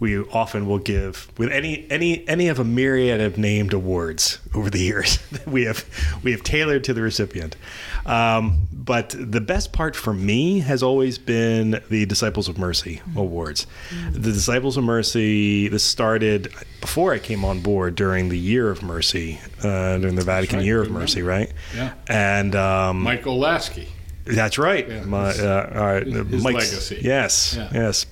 [0.00, 4.68] we often will give with any any any of a myriad of named awards over
[4.68, 5.84] the years that we have
[6.22, 7.56] we have tailored to the recipient.
[8.04, 13.66] Um, but the best part for me has always been the Disciples of Mercy awards.
[14.12, 16.52] The Disciples of Mercy this started
[16.82, 20.66] before I came on board during the Year of Mercy uh, during the Vatican right,
[20.66, 21.38] Year of Mercy, memory.
[21.38, 21.52] right?
[21.74, 21.94] Yeah.
[22.08, 23.88] And um, Michael Lasky.
[24.26, 24.86] that's right.
[24.86, 27.00] Yeah, My, his- uh, all right, his- Mike's- legacy.
[27.02, 27.70] Yes, Yeah.
[27.72, 28.06] yes.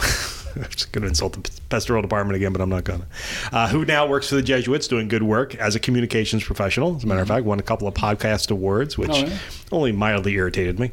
[0.56, 3.06] I'm just going to insult the pastoral department again, but I'm not going to.
[3.56, 6.96] Uh, who now works for the Jesuits, doing good work as a communications professional.
[6.96, 9.26] As a matter of fact, won a couple of podcast awards, which Mm-hmm.
[9.26, 9.38] Oh, yeah.
[9.72, 10.90] only mildly irritated me.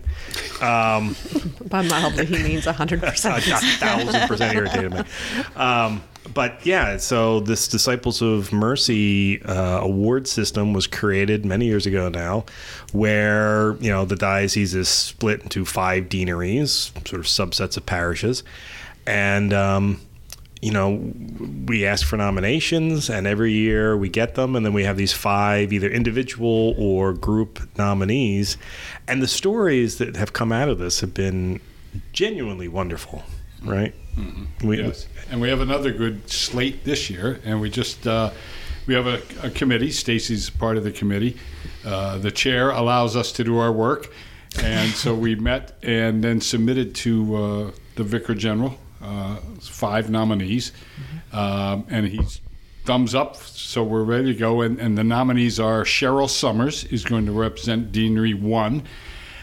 [0.61, 1.15] Um,
[1.67, 3.37] By mildly, he means 100%.
[3.37, 3.41] a
[3.77, 5.01] thousand percent irritated me.
[5.55, 11.85] Um, but yeah, so this Disciples of Mercy uh, award system was created many years
[11.85, 12.45] ago now,
[12.91, 18.43] where you know the diocese is split into five deaneries, sort of subsets of parishes,
[19.07, 19.99] and um,
[20.61, 21.01] you know
[21.65, 25.13] we ask for nominations, and every year we get them, and then we have these
[25.13, 28.57] five either individual or group nominees,
[29.07, 31.59] and the stories that have come out of this have been
[32.11, 33.23] genuinely wonderful,
[33.63, 33.95] right?
[34.63, 38.31] We, Yes, and we have another good slate this year, and we just uh,
[38.85, 39.91] we have a, a committee.
[39.91, 41.37] Stacy's part of the committee.
[41.85, 44.11] Uh, the chair allows us to do our work,
[44.61, 50.71] and so we met and then submitted to uh, the vicar general uh, five nominees,
[51.31, 52.41] um, and he's
[52.85, 53.35] thumbs up.
[53.35, 57.31] So we're ready to go, and, and the nominees are Cheryl Summers is going to
[57.31, 58.83] represent Deanery One.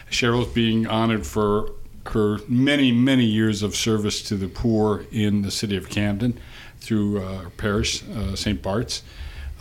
[0.09, 1.71] Cheryl's being honored for
[2.07, 6.39] her many, many years of service to the poor in the city of Camden
[6.79, 8.61] through uh, parish, uh, St.
[8.61, 9.03] Bart's.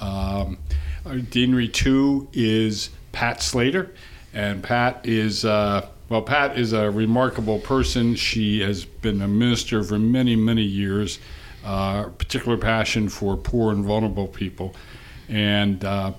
[0.01, 0.59] Um,
[1.07, 3.95] our Deanery 2 is Pat Slater,
[4.33, 5.45] and Pat is.
[5.45, 8.15] Uh, well, Pat is a remarkable person.
[8.15, 11.19] She has been a minister for many, many years.
[11.65, 14.75] Uh, particular passion for poor and vulnerable people,
[15.31, 16.13] and uh,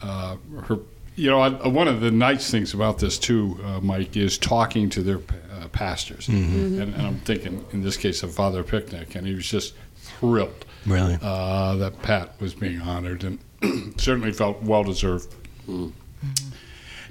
[0.00, 0.78] uh, her.
[1.16, 4.88] You know, I, one of the nice things about this too, uh, Mike, is talking
[4.90, 9.26] to their uh, pastors, and, and I'm thinking in this case of Father Picnic, and
[9.26, 11.18] he was just thrilled Really?
[11.20, 13.38] uh, that Pat was being honored, and
[14.00, 15.34] certainly felt well deserved.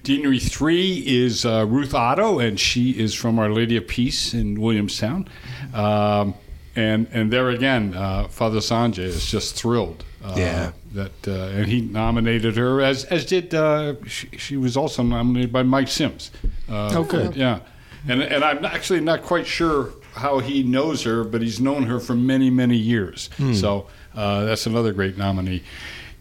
[0.04, 4.60] Deanery three is uh, Ruth Otto, and she is from Our Lady of Peace in
[4.60, 5.28] Williamstown.
[5.74, 6.34] Um,
[6.76, 10.04] and and there again, uh, Father Sanjay is just thrilled.
[10.24, 10.72] Uh, Yeah.
[10.94, 15.52] That uh, and he nominated her as as did uh, she, she was also nominated
[15.54, 16.32] by Mike Sims.
[16.70, 17.36] Uh, Oh, good.
[17.36, 17.60] Yeah,
[18.08, 22.00] and and I'm actually not quite sure how he knows her, but he's known her
[22.00, 23.30] for many many years.
[23.54, 25.64] So uh, that's another great nominee.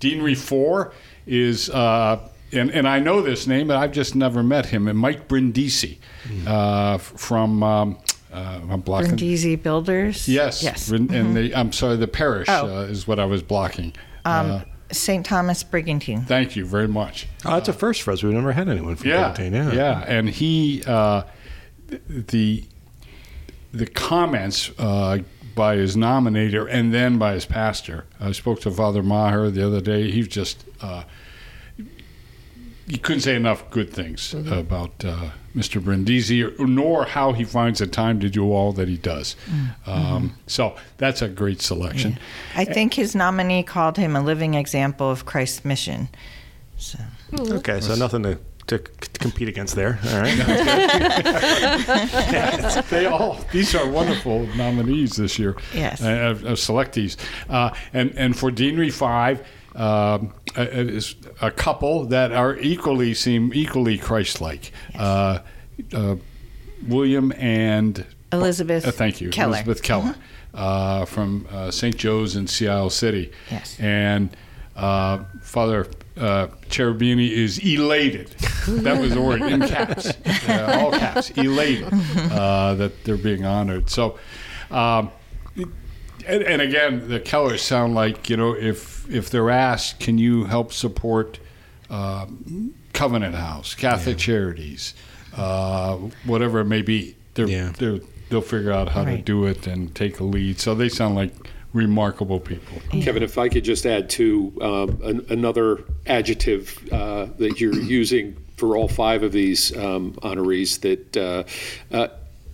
[0.01, 0.93] Deanery four
[1.27, 1.69] is.
[1.69, 4.89] Uh, and, and I know this name, but I've just never met him.
[4.89, 5.99] And Mike Brindisi
[6.47, 7.99] uh, from um,
[8.33, 9.11] uh, I'm blocking.
[9.17, 10.29] Brindisi Builders.
[10.29, 10.89] Yes, Yes.
[10.89, 12.67] Brin- and the, I'm sorry, the parish Oh.
[12.79, 13.93] uh, is what I was blocking.
[14.25, 14.61] Um, Uh,
[14.91, 15.25] St.
[15.25, 16.21] Thomas Brigantine.
[16.27, 17.27] thank you very much.
[17.47, 18.23] Oh, that's a first for us.
[18.23, 19.55] We've never had anyone from Yeah, Brigantine.
[19.69, 20.05] yeah, yeah.
[20.07, 21.23] and he uh,
[22.09, 22.65] the
[23.73, 25.19] the comments uh,
[25.55, 28.05] by his nominator and then by his pastor.
[28.21, 30.11] I spoke to Father Maher the other day.
[30.11, 31.05] He's just uh,
[32.87, 35.83] you couldn't say enough good things about uh, Mr.
[35.83, 39.37] Brindisi, nor how he finds the time to do all that he does.
[39.87, 42.19] Um, so that's a great selection.
[42.57, 46.09] I think his nominee called him a living example of Christ's mission.
[46.77, 46.99] So
[47.39, 49.99] Okay, so nothing to, to c- compete against there.
[50.09, 50.37] All right.
[52.91, 55.57] they all these are wonderful nominees this year.
[55.75, 56.03] Yes.
[56.03, 57.17] uh, uh, uh, selectees,
[57.49, 59.47] uh, and and for Deanery five.
[59.75, 64.73] Um, is a couple that are equally seem equally Christ-like.
[64.97, 65.41] Uh,
[65.93, 66.17] uh,
[66.87, 69.55] William and Elizabeth uh, thank you, Keller.
[69.55, 70.15] Elizabeth Keller
[70.55, 71.97] uh, from uh, St.
[71.97, 73.33] Joe's in Sea Isle City.
[73.51, 73.79] Yes.
[73.79, 74.37] And
[74.77, 75.87] uh, Father
[76.17, 78.35] uh, Cherubini is elated.
[78.65, 80.07] That was the word in caps,
[80.49, 81.93] uh, all caps, elated
[82.31, 83.91] uh, that they're being honored.
[83.91, 84.21] So,
[84.71, 85.11] um,
[86.27, 90.45] and, and again, the Kellers sound like you know if if they're asked, can you
[90.45, 91.39] help support
[91.91, 94.95] um, Covenant House, Catholic Charities,
[95.37, 97.73] uh, whatever it may be, they're, Yeah.
[97.79, 100.59] they're, they'll figure out how to do it and take a lead.
[100.61, 101.33] So they sound like
[101.73, 102.79] remarkable people.
[103.03, 108.37] Kevin, if I could just add to um, an, another adjective uh, that you're using
[108.57, 111.45] for all five of these um, honorees, that uh,
[111.95, 112.09] uh,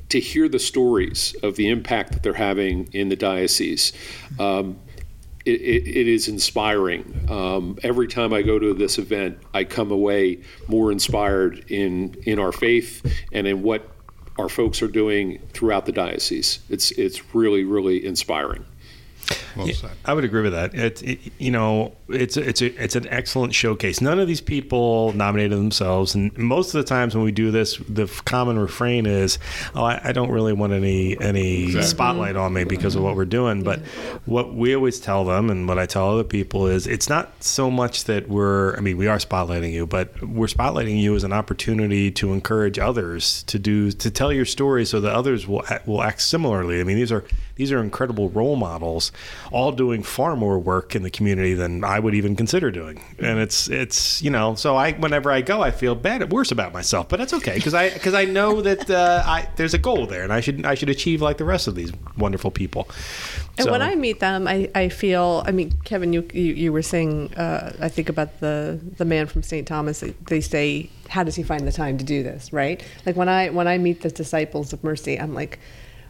[0.09, 3.92] to hear the stories of the impact that they're having in the diocese.
[4.38, 4.79] Um,
[5.44, 7.27] it, it, it is inspiring.
[7.31, 12.38] Um, every time I go to this event, I come away more inspired in in
[12.38, 13.88] our faith and in what
[14.38, 16.61] our folks are doing throughout the diocese.
[16.68, 18.64] It's it's really really inspiring.
[19.57, 19.91] Well said.
[20.05, 20.75] I would agree with that.
[20.75, 24.01] It, it, you know, it's it's a, it's an excellent showcase.
[24.01, 27.77] None of these people nominated themselves, and most of the times when we do this,
[27.88, 29.38] the f- common refrain is,
[29.75, 31.88] "Oh, I, I don't really want any any Exactly.
[31.88, 33.81] spotlight on me because of what we're doing." But
[34.27, 37.71] what we always tell them, and what I tell other people is, it's not so
[37.71, 38.77] much that we're.
[38.77, 42.79] I mean, we are spotlighting you, but we're spotlighting you as an opportunity to encourage
[42.79, 46.81] others to do to tell your story, so that others will act- will act similarly.
[46.81, 47.25] I mean, these are
[47.57, 49.11] these are incredible role models,
[49.51, 53.03] all doing far more work in the community than I would even consider doing.
[53.19, 56.73] And it's it's you know, so I whenever I go, I feel bad, worse about
[56.73, 60.07] myself, but that's okay because I because I know that uh, I there's a goal
[60.07, 62.89] there, and I should I should achieve like the rest of these wonderful people.
[63.57, 65.43] And So- when I meet them, I, I feel.
[65.47, 67.35] I mean, Kevin, you you, you were saying.
[67.35, 69.67] Uh, I think about the the man from St.
[69.67, 70.01] Thomas.
[70.01, 72.83] They, they say, "How does he find the time to do this?" Right?
[73.07, 75.59] Like when I when I meet the disciples of mercy, I'm like,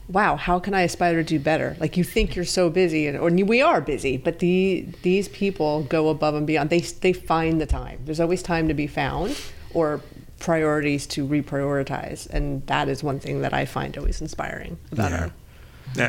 [0.09, 3.17] "Wow, how can I aspire to do better?" Like you think you're so busy, and
[3.19, 6.71] or we are busy, but the these people go above and beyond.
[6.71, 8.01] They they find the time.
[8.05, 9.37] There's always time to be found,
[9.75, 10.01] or
[10.39, 15.19] priorities to reprioritize, and that is one thing that I find always inspiring about Yeah.
[15.21, 15.31] our.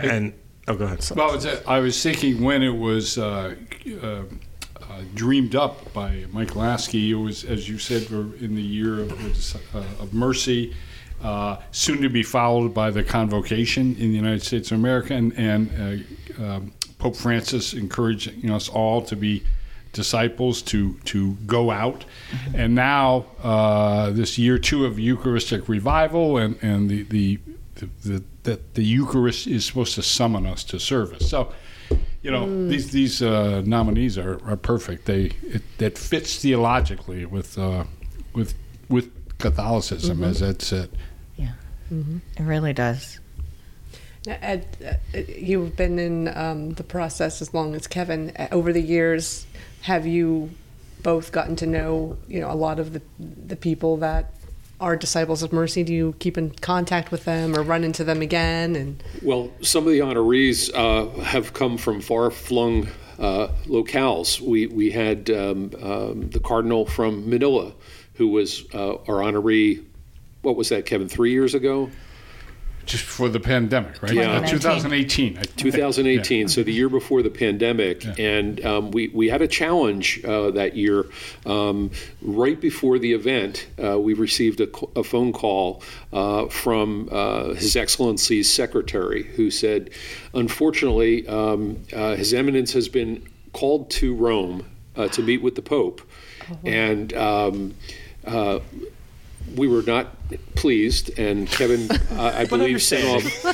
[0.02, 0.34] and, and
[0.68, 1.04] oh, go ahead.
[1.16, 3.56] Well, I was thinking when it was uh,
[4.04, 4.24] uh, uh,
[5.16, 9.12] dreamed up by Mike Lasky, it was, as you said, in the year of,
[9.74, 10.76] uh, of mercy,
[11.24, 15.34] uh, soon to be followed by the convocation in the United States of America, and,
[15.38, 16.06] and
[16.40, 19.44] uh, um, Pope Francis encouraging us all to be
[19.92, 22.06] disciples to to go out,
[22.54, 27.40] and now uh, this year two of Eucharistic revival, and and the the
[27.76, 31.30] the, the, that the Eucharist is supposed to summon us to service.
[31.30, 31.52] So,
[32.22, 35.06] you know, these these uh, nominees are, are perfect.
[35.06, 37.86] They it, that fits theologically with uh,
[38.34, 38.54] with
[38.90, 40.90] with Catholicism, as Ed said.
[41.38, 41.54] Yeah,
[41.92, 43.20] it really does.
[44.26, 48.34] Now, Ed, uh, you've been in um, the process as long as Kevin.
[48.38, 49.48] Uh, Over the years,
[49.82, 50.52] have you
[51.02, 54.34] both gotten to know, you know, a lot of the the people that
[54.80, 55.84] are disciples of mercy?
[55.84, 58.76] Do you keep in contact with them or run into them again?
[58.76, 62.88] And Well, some of the honorees uh, have come from far flung
[63.20, 64.40] uh, locales.
[64.40, 67.74] We, we had um, um, the Cardinal from Manila,
[68.20, 69.84] who was uh, our honoree,
[70.42, 71.90] what was that, Kevin, three years ago?
[72.86, 74.14] Just for the pandemic, right?
[74.14, 74.42] Yeah.
[74.42, 75.40] Uh, 2018.
[75.56, 76.48] 2018, Yeah.
[76.48, 80.76] so the year before the pandemic, and um, we we had a challenge uh, that
[80.76, 81.06] year.
[81.46, 87.76] Um, right before the event, uh, we received a phone call uh, from uh, His
[87.76, 89.92] Excellency's secretary, who said,
[90.34, 93.22] "Unfortunately, um, uh, His Eminence has been
[93.54, 96.02] called to Rome uh, to meet with the Pope,
[96.66, 97.76] and." Um,
[98.26, 98.60] Uh,
[99.56, 100.08] we were not
[100.56, 103.46] pleased, and Kevin, uh, I believe, sent off.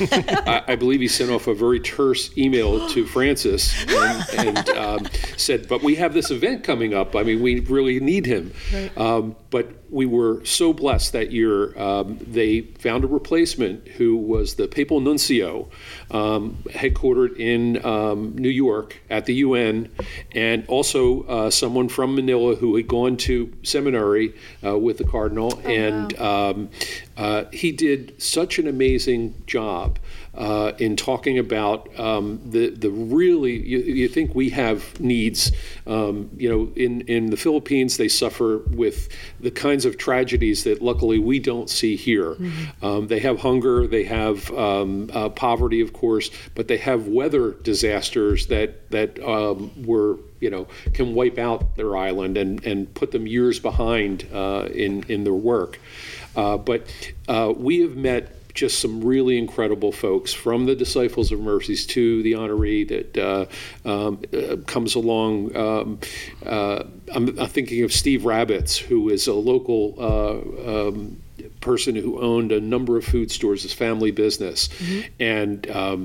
[0.46, 5.06] I, I believe he sent off a very terse email to Francis and, and um,
[5.36, 7.14] said, "But we have this event coming up.
[7.14, 8.52] I mean, we really need him."
[8.96, 11.78] Um, but we were so blessed that year.
[11.78, 15.68] Um, they found a replacement who was the papal nuncio,
[16.10, 19.90] um, headquartered in um, New York at the UN,
[20.32, 24.34] and also uh, someone from Manila who had gone to seminary
[24.64, 26.18] uh, with the cardinal, and
[26.66, 29.98] um, uh, he did such an amazing job
[30.36, 33.52] uh, in talking about um, the the really.
[33.52, 35.52] You, you think we have needs?
[35.86, 39.08] Um, you know, in in the Philippines, they suffer with
[39.40, 42.36] the kinds of tragedies that luckily we don't see here.
[42.82, 47.52] Um, they have hunger, they have um, uh, poverty, of course, but they have weather
[47.52, 53.10] disasters that that um, were you know can wipe out their island and and put
[53.10, 55.78] them years behind uh, in in their work.
[56.36, 56.86] Uh, but
[57.28, 62.22] uh, we have met just some really incredible folks from the Disciples of Mercies to
[62.22, 63.46] the honoree that uh,
[63.84, 65.54] um, uh, comes along.
[65.54, 66.00] Um,
[66.44, 69.94] uh, I'm, thinking of Steve Ravitz, who is a local.
[69.98, 71.22] Uh, um,
[71.72, 74.68] person who owned a number of food stores, his family business,
[75.20, 76.00] and um,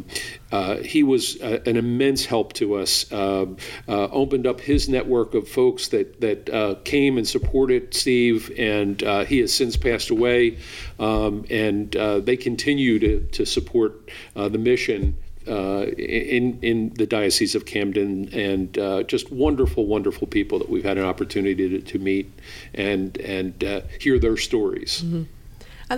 [0.52, 2.92] uh, he was uh, an immense help to us.
[3.12, 8.52] Um uh, opened up his network of folks that that uh, came and supported Steve,
[8.58, 10.58] and uh, he has since passed away.
[11.00, 17.06] Um, and uh, they continue to to support uh, the mission uh, in in the
[17.06, 21.82] diocese of Camden, and uh, just wonderful, wonderful people that we've had an opportunity to,
[21.82, 22.32] to meet
[22.74, 25.02] and and uh, hear their stories.
[25.02, 25.28] Th-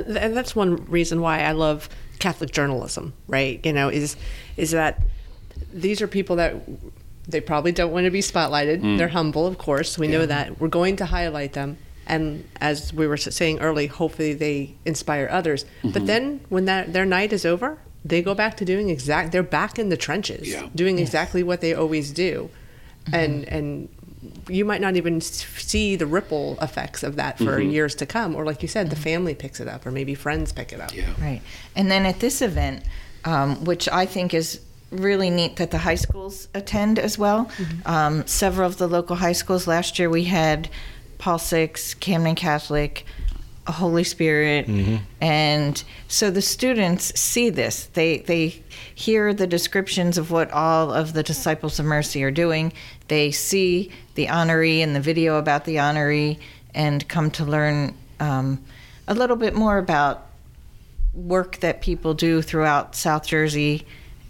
[0.01, 3.59] and that's one reason why I love Catholic journalism, right?
[3.65, 4.15] You know, is
[4.57, 5.01] is that
[5.73, 6.55] these are people that
[7.27, 8.97] they probably don't want to be spotlighted.
[8.97, 9.97] They're humble, of course.
[9.97, 10.59] We know that.
[10.59, 11.77] We're going to highlight them,
[12.07, 15.63] and as we were saying early, hopefully they inspire others.
[15.63, 15.91] Mm-hmm.
[15.91, 19.31] But then when that their night is over, they go back to doing exact.
[19.31, 20.67] They're back in the trenches, Yeah.
[20.75, 22.49] doing exactly what they always do,
[23.05, 23.15] Mm-hmm.
[23.15, 23.89] and and
[24.49, 27.69] you might not even see the ripple effects of that for Mm-hmm.
[27.71, 28.35] years to come.
[28.35, 30.93] Or like you said, the family picks it up, or maybe friends pick it up.
[30.95, 31.13] Yeah.
[31.21, 31.41] Right.
[31.75, 32.83] And then at this event,
[33.25, 34.59] um, which I think is
[34.91, 37.49] really neat that the high schools attend as well.
[37.85, 39.65] Um, several of the local high schools.
[39.67, 40.69] Last year we had
[41.17, 43.05] Paul Six, Camden Catholic,
[43.71, 44.67] Holy Spirit,
[45.21, 47.85] and so the students see this.
[47.93, 48.61] They they
[48.93, 52.73] hear the descriptions of what all of the disciples of mercy are doing.
[53.07, 56.39] They see the honoree and the video about the honoree,
[56.73, 58.63] and come to learn um,
[59.07, 60.27] a little bit more about
[61.13, 63.85] work that people do throughout South Jersey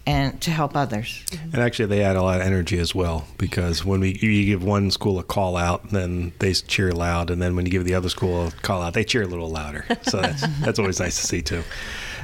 [0.06, 1.24] and to help others.
[1.52, 4.62] And actually, they add a lot of energy as well because when we you give
[4.62, 7.94] one school a call out, then they cheer loud, and then when you give the
[7.94, 9.86] other school a call out, they cheer a little louder.
[10.02, 11.62] So that's that's always nice to see too.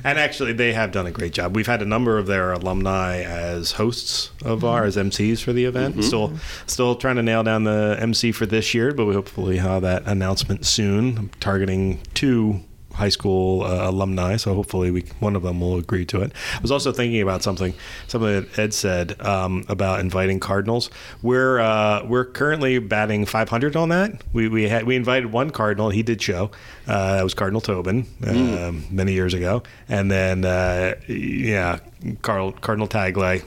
[0.02, 1.54] And actually, they have done a great job.
[1.54, 4.66] We've had a number of their alumni as hosts of mm-hmm.
[4.66, 5.94] our as MCs for the event.
[5.94, 6.02] Mm-hmm.
[6.02, 6.32] Still,
[6.66, 10.06] still trying to nail down the MC for this year, but we hopefully have that
[10.06, 11.18] announcement soon.
[11.18, 12.62] I'm targeting two
[12.94, 16.32] high school uh, alumni, so hopefully we one of them will agree to it.
[16.56, 17.74] I was also thinking about something
[18.08, 20.90] something that Ed said um, about inviting Cardinals.
[21.22, 24.22] We're uh, we're currently batting 500 on that.
[24.32, 25.90] We we had we invited one Cardinal.
[25.90, 26.50] He did show.
[26.86, 31.78] Uh, that was Cardinal Tobin um, many years ago, and then uh, yeah,
[32.22, 33.42] Carl, Cardinal Tagle.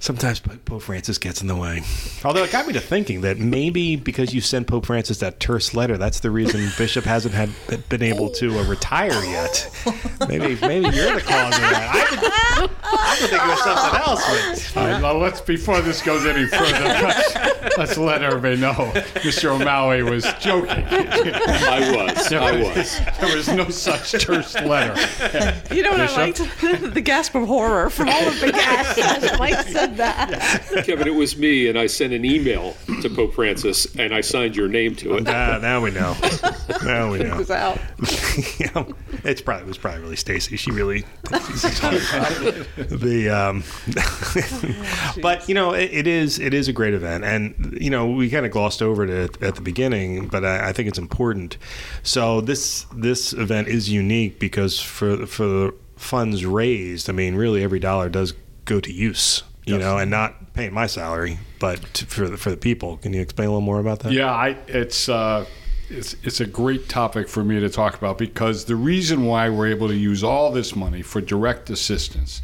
[0.00, 1.82] Sometimes Pope Francis gets in the way.
[2.24, 5.74] Although it got me to thinking that maybe because you sent Pope Francis that terse
[5.74, 7.50] letter, that's the reason Bishop hasn't had
[7.90, 9.70] been able to uh, retire yet.
[10.26, 11.90] Maybe maybe you're the cause of that.
[11.92, 14.72] I've been, I've been of something else.
[14.72, 18.72] But All right, now let's before this goes any further, let's, let's let everybody know
[19.16, 19.50] Mr.
[19.50, 20.86] O'Malley was joking.
[20.88, 22.32] I was.
[22.32, 23.00] I was.
[23.20, 24.94] There was no such terse letter.
[25.74, 26.18] You know what Bishop?
[26.18, 26.94] I liked?
[26.94, 29.66] the gasp of horror from all of the guests as Mike
[29.96, 30.84] said that.
[30.84, 34.56] Kevin, it was me, and I sent an email to Pope Francis, and I signed
[34.56, 35.28] your name to it.
[35.28, 36.16] Ah, now we know.
[36.84, 37.34] Now we know.
[37.34, 37.78] It was out.
[38.58, 38.84] yeah,
[39.24, 40.56] it's probably it was probably really Stacy.
[40.56, 41.04] She really
[42.88, 43.64] the um,
[45.22, 48.30] but you know it, it is it is a great event, and you know we
[48.30, 51.56] kind of glossed over it at the beginning, but I, I think it's important.
[52.02, 57.62] So this this event is unique because for for the funds raised, I mean, really
[57.62, 58.32] every dollar does
[58.64, 59.42] go to use.
[59.74, 62.96] You know, and not paying my salary, but to, for the, for the people.
[62.98, 64.12] Can you explain a little more about that?
[64.12, 65.46] Yeah, I, it's uh,
[65.88, 69.68] it's it's a great topic for me to talk about because the reason why we're
[69.68, 72.42] able to use all this money for direct assistance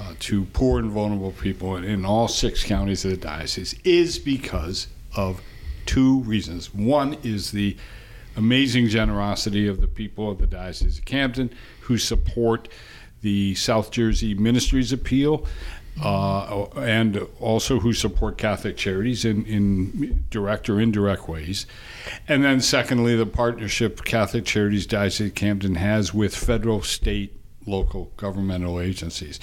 [0.00, 4.18] uh, to poor and vulnerable people in, in all six counties of the diocese is
[4.18, 5.40] because of
[5.86, 6.74] two reasons.
[6.74, 7.76] One is the
[8.36, 11.50] amazing generosity of the people of the diocese of Camden
[11.80, 12.68] who support
[13.22, 15.46] the South Jersey Ministries Appeal.
[16.02, 21.66] Uh, and also who support Catholic charities in, in direct or indirect ways.
[22.26, 28.12] And then, secondly, the partnership Catholic Charities Diocese of Camden has with federal, state, local
[28.16, 29.38] governmental agencies.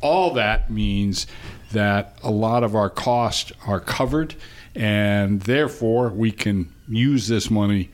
[0.00, 1.26] All that means
[1.72, 4.36] that a lot of our costs are covered,
[4.74, 7.90] and therefore we can use this money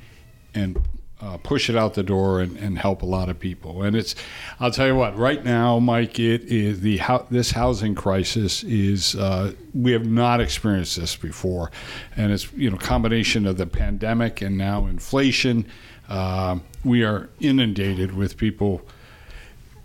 [0.54, 0.78] and
[1.22, 3.82] uh, push it out the door and, and help a lot of people.
[3.82, 4.16] And it's,
[4.58, 7.00] I'll tell you what, right now, Mike, it is the
[7.30, 11.70] this housing crisis is uh, we have not experienced this before,
[12.16, 15.64] and it's you know combination of the pandemic and now inflation.
[16.08, 18.82] Uh, we are inundated with people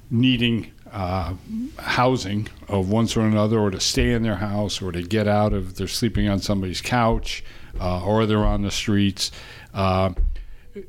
[0.09, 1.33] needing uh,
[1.77, 5.27] housing of one sort or another, or to stay in their house, or to get
[5.27, 7.43] out of they're sleeping on somebody's couch,
[7.79, 9.31] uh, or they're on the streets.
[9.75, 10.11] Uh,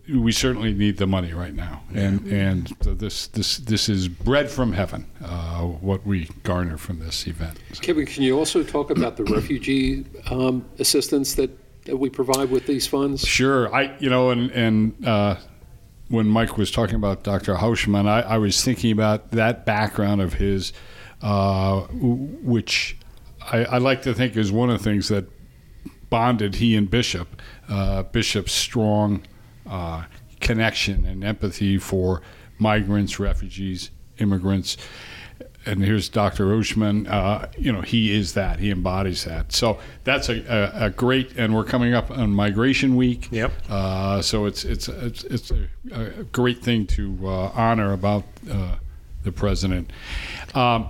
[0.09, 4.51] we certainly need the money right now, and and so this this this is bread
[4.51, 5.07] from heaven.
[5.23, 7.59] Uh, what we garner from this event.
[7.81, 11.51] Kevin, can you also talk about the refugee um, assistance that,
[11.85, 13.27] that we provide with these funds?
[13.27, 15.37] Sure, I you know, and and uh,
[16.09, 17.55] when Mike was talking about Dr.
[17.55, 20.73] Houshmand, I, I was thinking about that background of his,
[21.23, 22.97] uh, which
[23.41, 25.27] I, I like to think is one of the things that
[26.11, 27.41] bonded he and Bishop.
[27.69, 29.23] Uh, Bishop's strong
[29.69, 30.05] uh,
[30.41, 32.23] connection and empathy for
[32.59, 34.77] migrants, refugees, immigrants.
[35.67, 36.47] And here's Dr.
[36.47, 37.09] Houshmand.
[37.09, 38.59] Uh, you know, he is that.
[38.59, 39.53] He embodies that.
[39.53, 41.37] So that's a, a, a great.
[41.37, 43.29] And we're coming up on Migration Week.
[43.31, 43.53] Yep.
[43.69, 48.77] Uh, so it's it's it's, it's a, a great thing to uh, honor about uh,
[49.25, 49.93] the president.
[50.55, 50.89] Um,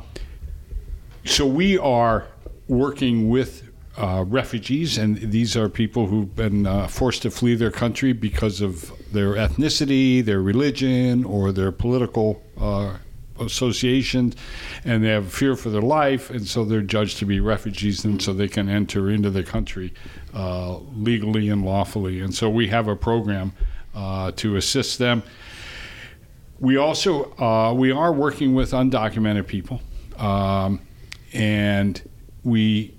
[1.24, 2.28] so we are
[2.68, 3.67] working with
[3.98, 8.60] uh, refugees, and these are people who've been uh, forced to flee their country because
[8.60, 12.96] of their ethnicity, their religion, or their political uh,
[13.40, 14.36] associations,
[14.84, 18.22] and they have fear for their life, and so they're judged to be refugees, and
[18.22, 19.92] so they can enter into the country
[20.32, 22.20] uh, legally and lawfully.
[22.20, 23.52] And so we have a program
[23.96, 25.24] uh, to assist them.
[26.60, 29.80] We also we are working with undocumented people,
[30.18, 30.80] um,
[31.32, 32.00] and
[32.44, 32.97] we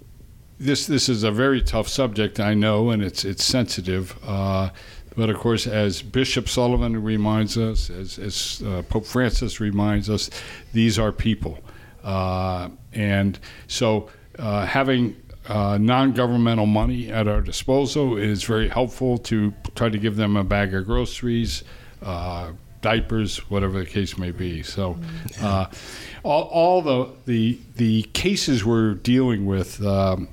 [0.59, 4.17] this this is a very tough subject, I know, and it's it's sensitive.
[4.25, 4.69] Uh,
[5.15, 10.29] but of course, as Bishop Sullivan reminds us, as, as uh, Pope Francis reminds us,
[10.73, 11.59] these are people,
[12.03, 15.15] uh, and so uh, having
[15.47, 20.43] uh, non-governmental money at our disposal is very helpful to try to give them a
[20.43, 21.63] bag of groceries.
[22.01, 22.51] Uh,
[22.81, 24.63] diapers, whatever the case may be.
[24.63, 24.97] So,
[25.41, 25.65] uh,
[26.23, 30.29] all, all the, the the cases we're dealing with, um,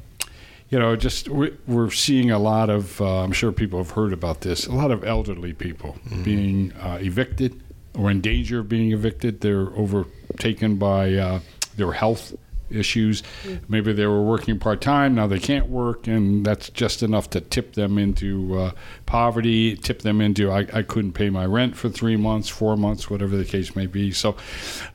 [0.69, 3.01] you know, just we're, we're seeing a lot of.
[3.01, 4.67] Uh, I'm sure people have heard about this.
[4.67, 7.63] A lot of elderly people being uh, evicted
[7.97, 9.41] or in danger of being evicted.
[9.41, 11.41] They're overtaken by uh,
[11.77, 12.35] their health
[12.71, 13.23] issues.
[13.69, 17.41] Maybe they were working part time, now they can't work, and that's just enough to
[17.41, 18.73] tip them into uh,
[19.07, 23.09] poverty, tip them into I, I couldn't pay my rent for three months, four months,
[23.09, 24.11] whatever the case may be.
[24.11, 24.37] So,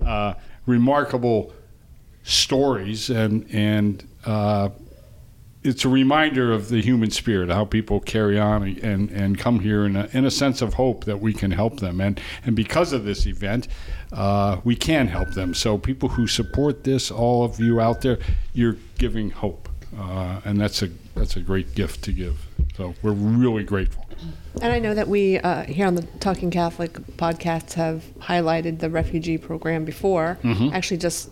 [0.06, 0.34] uh,
[0.66, 1.54] remarkable
[2.24, 4.70] stories, and and uh,
[5.64, 9.86] it's a reminder of the human spirit, how people carry on and, and come here
[9.86, 12.02] in a, in a sense of hope that we can help them.
[12.02, 13.68] And, and because of this event,
[14.12, 15.54] uh, we can help them.
[15.54, 18.18] So, people who support this, all of you out there,
[18.54, 19.70] you're giving hope.
[19.98, 22.48] Uh, and that's a, that's a great gift to give.
[22.76, 24.06] So, we're really grateful.
[24.62, 28.90] And I know that we uh, here on the Talking Catholic podcast have highlighted the
[28.90, 30.38] refugee program before.
[30.44, 30.74] Mm-hmm.
[30.74, 31.30] Actually, just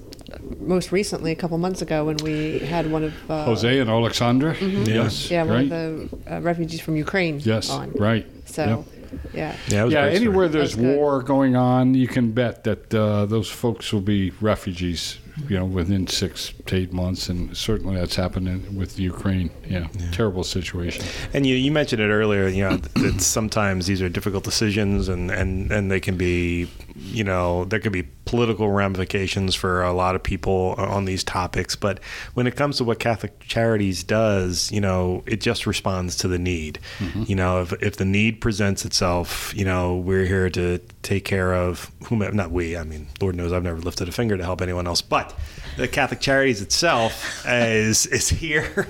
[0.60, 4.56] most recently, a couple months ago, when we had one of uh, Jose and Alexandra?
[4.60, 5.30] Yes.
[5.30, 5.72] yeah, one right.
[5.72, 7.40] of the uh, refugees from Ukraine.
[7.40, 7.92] yes, on.
[7.92, 8.26] right.
[8.46, 8.76] So, yeah.
[9.34, 10.16] Yeah, it yeah, great story.
[10.16, 15.20] anywhere there's war going on, you can bet that uh, those folks will be refugees,
[15.48, 19.50] you know, within six to eight months, and certainly that's happening with Ukraine.
[19.68, 21.06] Yeah, terrible situation.
[21.34, 25.32] And you, you mentioned it earlier, you know, that sometimes these are difficult decisions and,
[25.32, 30.14] and, and they can be, you know, there could be political ramifications for a lot
[30.16, 31.76] of people on these topics.
[31.76, 32.00] But
[32.36, 36.38] when it comes to what Catholic Charities does, you know, it just responds to the
[36.38, 36.78] need.
[37.28, 41.56] You know, if, if the need presents itself, you know, we're here to take care
[41.56, 44.62] of whomever, not we, I mean, Lord knows I've never lifted a finger to help
[44.62, 45.34] anyone else, but
[45.78, 48.88] the Catholic Charities itself is, is here.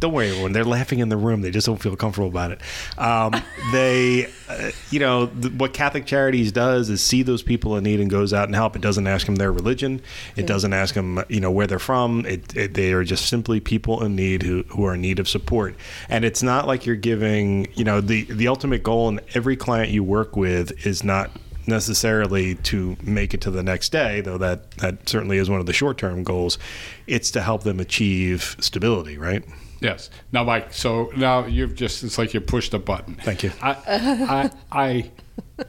[0.00, 0.52] Don't worry, everyone.
[0.52, 1.42] They're laughing in the room.
[1.42, 2.60] They just don't feel comfortable about it.
[2.98, 3.34] Um,
[3.70, 8.00] they, uh, you know, th- what Catholic Charities does is see those people in need
[8.00, 8.74] and goes out and help.
[8.80, 10.00] It doesn't ask them their religion.
[10.36, 12.24] It doesn't ask them, you know, where they're from.
[12.24, 15.28] It, it, they are just simply people in need who, who are in need of
[15.28, 15.76] support.
[16.08, 19.90] And it's not like you're giving, you know, the, the ultimate goal in every client
[19.90, 21.30] you work with is not
[21.66, 25.66] necessarily to make it to the next day, though that, that certainly is one of
[25.66, 26.58] the short term goals.
[27.06, 29.44] It's to help them achieve stability, right?
[29.80, 30.08] Yes.
[30.32, 30.72] Now, Mike.
[30.72, 33.14] So now you've just—it's like you pushed a button.
[33.14, 33.52] Thank you.
[33.62, 35.10] I, I,
[35.58, 35.64] I,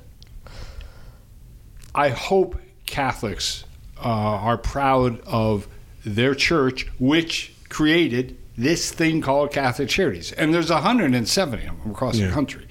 [1.94, 2.58] I hope
[2.92, 3.64] Catholics
[3.98, 5.68] uh, are proud of
[6.06, 12.18] their church, which created this thing called Catholic Charities, and there's 170 of them across
[12.18, 12.28] Yeah.
[12.28, 12.68] the country.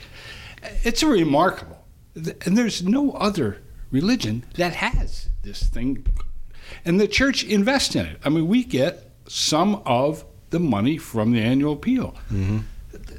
[0.85, 6.05] It's remarkable, and there's no other religion that has this thing,
[6.85, 8.21] and the church invests in it.
[8.25, 12.15] I mean, we get some of the money from the annual appeal.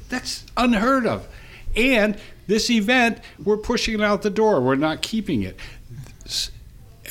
[0.08, 1.26] That's unheard of.
[1.74, 4.60] And this event, we're pushing it out the door.
[4.60, 5.58] We're not keeping it.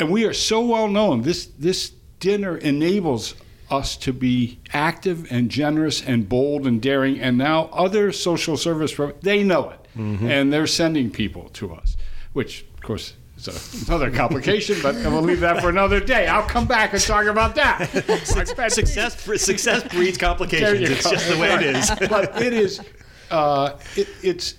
[0.01, 1.21] And we are so well known.
[1.21, 3.35] This this dinner enables
[3.69, 7.19] us to be active and generous and bold and daring.
[7.19, 11.97] And now other social service pro- they know it, and they're sending people to us,
[12.33, 13.13] which of course.
[13.37, 16.25] is another complication, but we'll leave that for another day.
[16.25, 17.85] I'll come back and talk about that.
[18.73, 20.89] Success success breeds complications.
[20.89, 21.11] It's go.
[21.11, 21.91] just the way it is.
[22.09, 22.81] but it is,
[23.29, 24.55] uh, it, it's,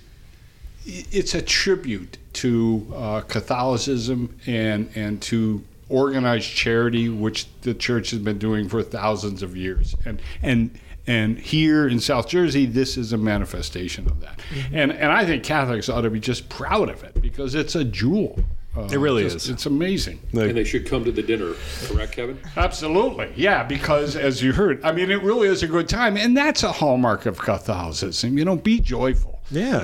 [0.85, 8.19] it's a tribute to uh, Catholicism and and to organized charity, which the church has
[8.19, 10.79] been doing for thousands of years, and and.
[11.05, 14.39] And here in South Jersey, this is a manifestation of that,
[14.71, 17.83] and and I think Catholics ought to be just proud of it because it's a
[17.83, 18.39] jewel.
[18.73, 19.49] Uh, It really just- is.
[19.49, 20.21] It's amazing.
[20.31, 21.55] And they should come to the dinner,
[21.87, 22.39] correct, Kevin?
[22.55, 23.63] Absolutely, yeah.
[23.63, 26.71] Because as you heard, I mean, it really is a good time, and that's a
[26.71, 28.37] hallmark of Catholicism.
[28.37, 29.32] You know, be joyful.
[29.51, 29.77] Yeah.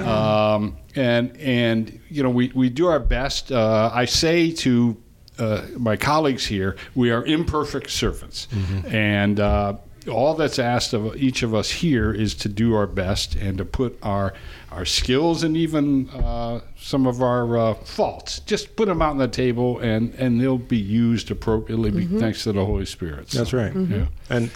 [0.54, 3.52] Um, and and you know, we we do our best.
[3.52, 4.98] Uh, I say to
[5.38, 8.48] uh, my colleagues here, we are imperfect servants,
[8.88, 9.78] and uh,
[10.10, 13.66] all that's asked of each of us here is to do our best and to
[13.66, 14.34] put our
[14.72, 19.18] our skills and even uh, some of our uh, faults, just put them out on
[19.18, 23.32] the table, and and they'll be used appropriately be- thanks to the Holy Spirit.
[23.32, 23.76] So, That's right.
[23.76, 24.06] Yeah.
[24.30, 24.52] And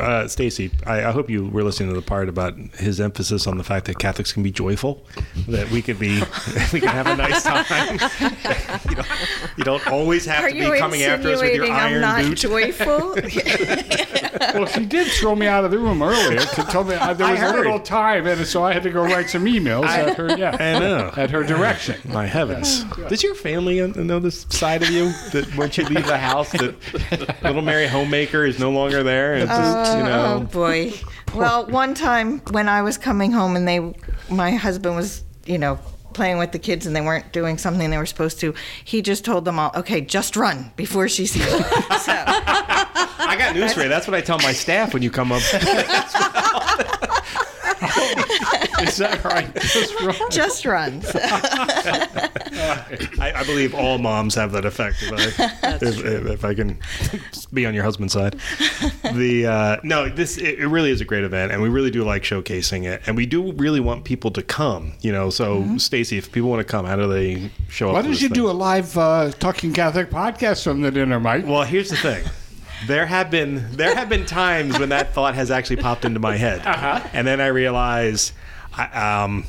[0.00, 3.58] uh, Stacy, I, I hope you were listening to the part about his emphasis on
[3.58, 5.04] the fact that Catholics can be joyful,
[5.48, 6.22] that we could be,
[6.72, 7.98] we can have a nice time.
[8.88, 9.08] you, don't,
[9.58, 12.00] you don't always have Are to be coming after us with your insinuating I'm iron
[12.00, 12.38] not boot.
[12.38, 13.16] joyful?
[14.54, 17.30] Well, she did throw me out of the room earlier to tell me uh, there
[17.30, 17.56] was a heard.
[17.56, 20.36] little time, and so I had to go write some emails at her.
[20.38, 21.12] Yeah, I know.
[21.16, 22.00] at her direction.
[22.12, 22.84] My heavens!
[23.08, 25.12] Does your family know this side of you?
[25.32, 29.42] That once you leave the house, that little Mary homemaker is no longer there, and
[29.42, 30.92] it's just, uh, you Oh boy.
[31.34, 33.94] Well, one time when I was coming home and they,
[34.30, 35.78] my husband was, you know,
[36.14, 38.54] playing with the kids and they weren't doing something they were supposed to,
[38.84, 43.54] he just told them all, "Okay, just run before she sees you." so, I got
[43.54, 43.88] news for you.
[43.88, 45.42] That's what I tell my staff when you come up.
[49.00, 49.54] Is that right?
[49.54, 50.30] That's right.
[50.30, 51.00] just run.
[53.20, 54.96] I, I believe all moms have that effect.
[55.02, 56.80] If I, if, if, if I can
[57.52, 58.40] be on your husband's side,
[59.14, 62.02] the uh, no, this it, it really is a great event, and we really do
[62.02, 64.94] like showcasing it, and we do really want people to come.
[65.00, 67.94] You know, so Stacy, if people want to come, how do they show up?
[67.94, 68.34] Why don't you thing?
[68.34, 71.46] do a live uh, Talking Catholic podcast from the dinner, Mike?
[71.46, 72.24] Well, here's the thing.
[72.88, 76.36] There have been there have been times when that thought has actually popped into my
[76.36, 76.62] head,
[77.12, 78.32] and then I realize
[78.78, 79.44] I, um,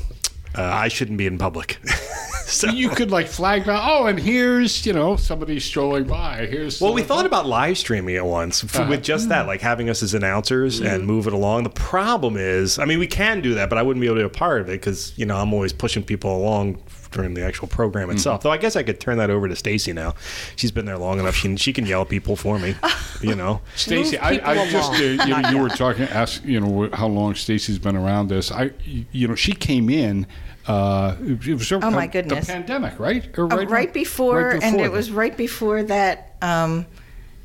[0.56, 1.78] uh, I shouldn't be in public.
[2.46, 3.80] so you could like flag down.
[3.82, 6.46] Oh, and here's you know somebody strolling by.
[6.46, 9.88] Here's Well, we thought about live streaming it once f- with just that, like having
[9.88, 10.86] us as announcers Mm-hmm.
[10.94, 11.62] and move it along.
[11.62, 14.22] The problem is, I mean, we can do that, but I wouldn't be able to
[14.22, 17.44] be a part of it because you know I'm always pushing people along during the
[17.44, 18.16] actual program Mm-hmm.
[18.16, 18.42] itself.
[18.42, 20.14] Though I guess I could turn that over to Stacy now.
[20.56, 21.34] She's been there long enough.
[21.34, 22.74] She she can yell at people for me.
[23.20, 23.60] You know.
[23.76, 27.34] Stacy, I, I just uh, you, know, you were talking, ask you know how long
[27.34, 28.50] Stacy's been around this.
[28.50, 28.70] I
[29.12, 30.26] you know she came in.
[30.66, 32.46] Uh, it was Oh, my the goodness.
[32.46, 33.28] pandemic, right?
[33.38, 36.86] Or Uh, right, right, before, and before it was right before that um,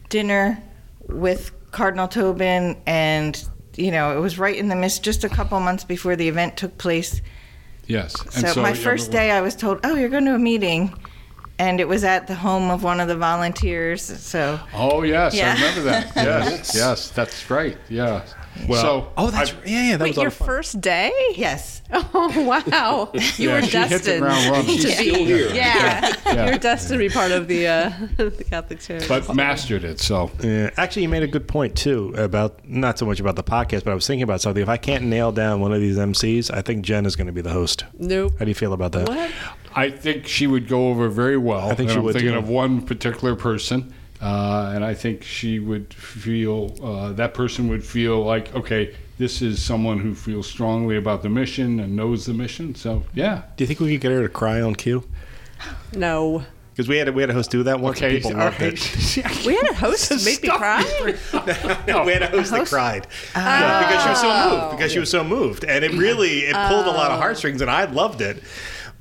[0.09, 0.61] dinner
[1.07, 3.43] with Cardinal Tobin, and
[3.76, 6.55] you know, it was right in the midst, just a couple months before the event
[6.55, 7.22] took place.
[7.88, 8.22] Yes.
[8.36, 10.94] And So, my first day, I was told, "Oh, you're going to a meeting,"
[11.60, 14.02] and it was at the home of one of the volunteers.
[14.02, 15.52] So, Oh yes, Yeah.
[15.52, 16.12] I remember that.
[16.16, 17.78] Yes, yes, that's right.
[17.90, 18.22] Yeah.
[18.68, 19.97] Well, so oh, that's I- yeah, yeah.
[19.97, 20.45] That Wait, was your fun.
[20.47, 21.12] first day?
[21.36, 23.12] yes, Oh wow!
[23.38, 24.66] You Yeah, were she hit the destined ground running.
[24.66, 25.10] to She's be.
[25.10, 25.49] still here.
[25.53, 26.45] Yeah, Yeah.
[26.45, 29.08] you were destined to be part of the uh, the Catholic Church.
[29.08, 29.99] but mastered it.
[29.99, 33.43] So Yeah, actually, you made a good point too about not so much about the
[33.43, 34.64] podcast, but I was thinking about something.
[34.64, 37.34] If I can't nail down one of these MCs, I think Jen is going to
[37.34, 37.84] be the host.
[37.99, 38.34] nope.
[38.39, 39.08] How do you feel about that?
[39.10, 39.32] What?
[39.76, 41.60] I think she would go over very well.
[41.70, 42.38] I think And she I'm would, thinking too.
[42.38, 47.84] of one particular person, uh, and I think she would feel uh, that person would
[47.84, 52.34] feel like okay, this is someone who feels strongly about the mission and knows the
[52.34, 52.76] mission.
[52.76, 55.03] So yeah, Do you think we could get her to cry on cue?
[55.93, 56.43] No.
[56.74, 58.01] Because we had a, we had a host do that once.
[58.01, 58.74] and okay, people all loved right.
[58.74, 59.45] it.
[59.45, 60.84] We had a host who made me cry.
[61.88, 64.72] no, we had a host that cried Yeah, because she was so moved.
[64.72, 67.72] Because she was so moved, and it really it pulled a lot of heartstrings, and
[67.72, 68.43] I loved it.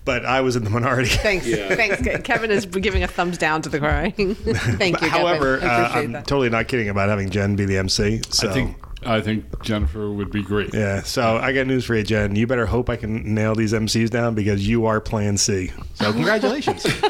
[0.05, 1.09] But I was in the minority.
[1.11, 1.46] Thanks.
[1.48, 2.22] Thanks.
[2.22, 4.34] Kevin is giving a thumbs down to the crying.
[4.34, 5.09] Thank you.
[5.09, 5.70] However, Kevin.
[5.70, 6.26] I uh, I'm that.
[6.26, 8.20] totally not kidding about having Jen be the MC.
[8.28, 8.50] So.
[8.50, 8.76] I think
[9.07, 10.72] I think Jennifer would be great.
[10.74, 12.36] Yeah, so I got news for you, Jen.
[12.36, 15.70] You better hope I can nail these MCs down because you are Plan C.
[15.94, 16.86] So congratulations.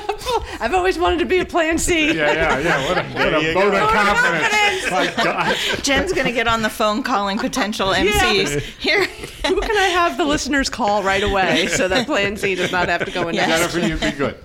[0.60, 2.06] I've always wanted to be a Plan C.
[2.14, 2.88] Yeah, yeah, yeah.
[2.88, 4.90] What a, what a you vote of Vote confidence.
[4.90, 5.56] My God.
[5.82, 8.60] Jen's going to get on the phone calling potential MCs.
[8.78, 12.72] Here, Who can I have the listeners call right away so that Plan C does
[12.72, 13.48] not have to go in Yes.
[13.72, 14.36] Jennifer, you'd be good.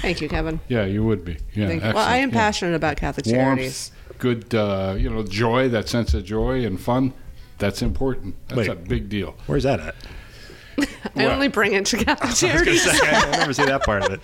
[0.00, 0.60] Thank you, Kevin.
[0.68, 1.36] Yeah, you would be.
[1.54, 1.88] Yeah, Thank you.
[1.92, 2.32] Well, I am excellent.
[2.34, 2.40] Yeah.
[2.40, 3.90] passionate about Catholic charities.
[4.22, 7.12] Warmth, good, uh, you know, joy, that sense of joy and fun.
[7.58, 8.36] That's important.
[8.48, 8.68] That's Wait.
[8.68, 9.34] a big deal.
[9.46, 9.94] Where's that at?
[11.16, 12.22] I only bring it to Catholic
[12.54, 14.20] I was say, I never see that part of it.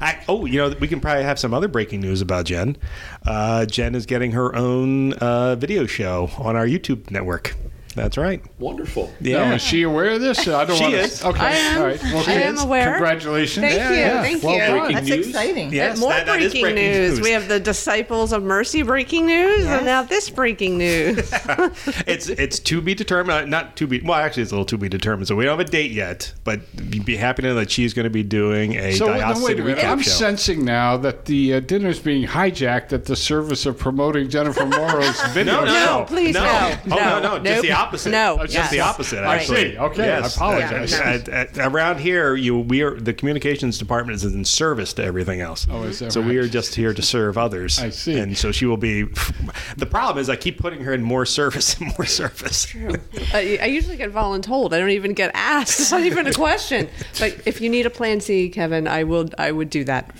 [0.00, 2.78] I, oh, you know, we can probably have some other breaking news about Jen.
[3.26, 7.54] Uh, Jen is getting her own uh, video show on our YouTube network.
[7.98, 8.42] That's right.
[8.58, 9.12] Wonderful.
[9.20, 10.46] Now, is she aware of this?
[10.48, 11.24] I don't She want is.
[11.24, 11.40] Okay.
[11.40, 11.78] I am.
[11.80, 12.02] All right.
[12.02, 12.92] Well, I am aware.
[12.92, 13.64] Congratulations.
[13.66, 13.96] Thank Yeah, you.
[13.96, 14.22] yeah.
[14.22, 14.58] Thank Well you.
[14.60, 14.70] done.
[14.78, 15.26] Breaking that's news?
[15.28, 15.72] exciting.
[15.72, 17.20] Yes, More that- that is breaking, news.
[17.20, 21.18] We have the Disciples of Mercy breaking news, and now this breaking news.
[22.06, 23.38] it's it's to be determined.
[23.38, 24.00] uh, Not to be.
[24.00, 25.28] Well, actually, it's a little to be determined.
[25.28, 26.60] So we don't have a date yet, but
[26.92, 29.44] you'd be happy to know that she's going to be doing a So now, diocesan
[29.44, 29.78] wait a minute.
[29.78, 30.10] recap I'm show.
[30.10, 35.20] sensing now that the uh, is being hijacked at the service of promoting Jennifer Mauro's
[35.32, 35.98] video No, no.
[35.98, 36.42] No, please, no.
[36.42, 36.76] no.
[36.92, 37.38] Oh, no, no.
[37.38, 37.78] No, Just the nope.
[37.88, 38.10] Opposite.
[38.10, 38.70] No, just yes.
[38.70, 39.24] the opposite.
[39.24, 39.72] I Actually.
[39.72, 39.78] see.
[39.78, 40.92] Okay, I apologize.
[40.92, 41.04] Yeah, no.
[41.04, 45.40] At- at- around here, you we are the communications department is in service to everything
[45.40, 45.66] else.
[45.70, 47.78] Oh, is that so we are just here to serve others.
[47.78, 48.18] I see.
[48.18, 49.06] And so she will be.
[49.76, 52.66] The problem is, I keep putting her in more service and more service.
[53.32, 54.72] I, I usually get voluntold.
[54.72, 55.78] I don't even get asked.
[55.80, 56.88] It's not even a question.
[57.20, 59.28] But if you need a plan C, Kevin, I will.
[59.38, 60.14] I would do that.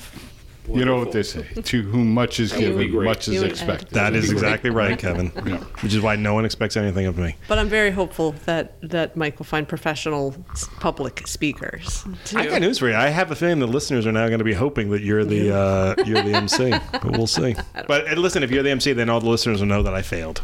[0.71, 3.91] You know what they say: to whom much is given, much is expected.
[3.91, 5.33] That is exactly right, Kevin.
[5.47, 5.57] Yeah.
[5.81, 7.37] Which is why no one expects anything of me.
[7.49, 10.35] But I'm very hopeful that that Mike will find professional
[10.81, 12.05] public speakers.
[12.27, 12.95] to- I got news for you.
[12.95, 15.55] I have a feeling the listeners are now going to be hoping that you're the
[15.55, 17.55] uh, you're the MC, but we'll see.
[17.87, 20.03] But and listen, if you're the MC, then all the listeners will know that I
[20.03, 20.43] failed,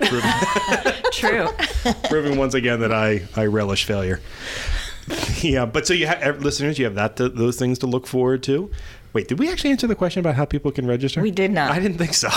[1.12, 1.48] True.
[2.08, 4.20] proving once again that I I relish failure.
[5.42, 8.42] yeah, but so you have listeners, you have that to, those things to look forward
[8.44, 8.70] to.
[9.14, 11.22] Wait, did we actually answer the question about how people can register?
[11.22, 11.70] We did not.
[11.70, 12.28] I didn't think so.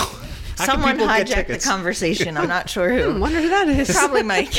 [0.58, 2.36] How Someone hijacked the conversation.
[2.36, 3.20] I'm not sure I who.
[3.20, 3.88] wonder who that is.
[3.92, 4.50] Probably Mike.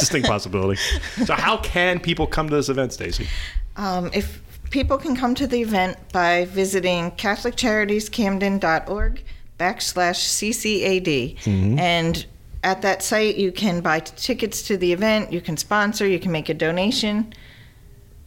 [0.00, 0.80] Distinct possibility.
[1.24, 3.28] So how can people come to this event, Stacy?
[3.76, 9.22] Um, if people can come to the event by visiting catholiccharities.camden.org
[9.58, 11.78] backslash ccad Mm-hmm.
[11.78, 12.26] and
[12.64, 16.18] at that site you can buy t- tickets to the event you can sponsor you
[16.18, 17.32] can make a donation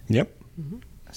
[0.08, 0.32] Yep.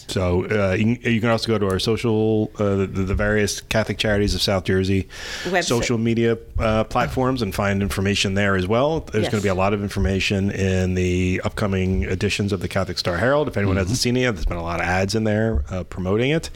[0.09, 3.61] So uh, you, can, you can also go to our social, uh, the, the various
[3.61, 5.09] Catholic Charities of South Jersey
[5.44, 5.64] Website.
[5.64, 9.00] social media uh, platforms and find information there as well.
[9.00, 9.30] There's Yes.
[9.32, 13.16] going to be a lot of information in the upcoming editions of the Catholic Star
[13.16, 13.48] Herald.
[13.48, 15.84] If anyone hasn't seen it yet, there's been a lot of ads in there uh,
[15.84, 16.50] promoting it.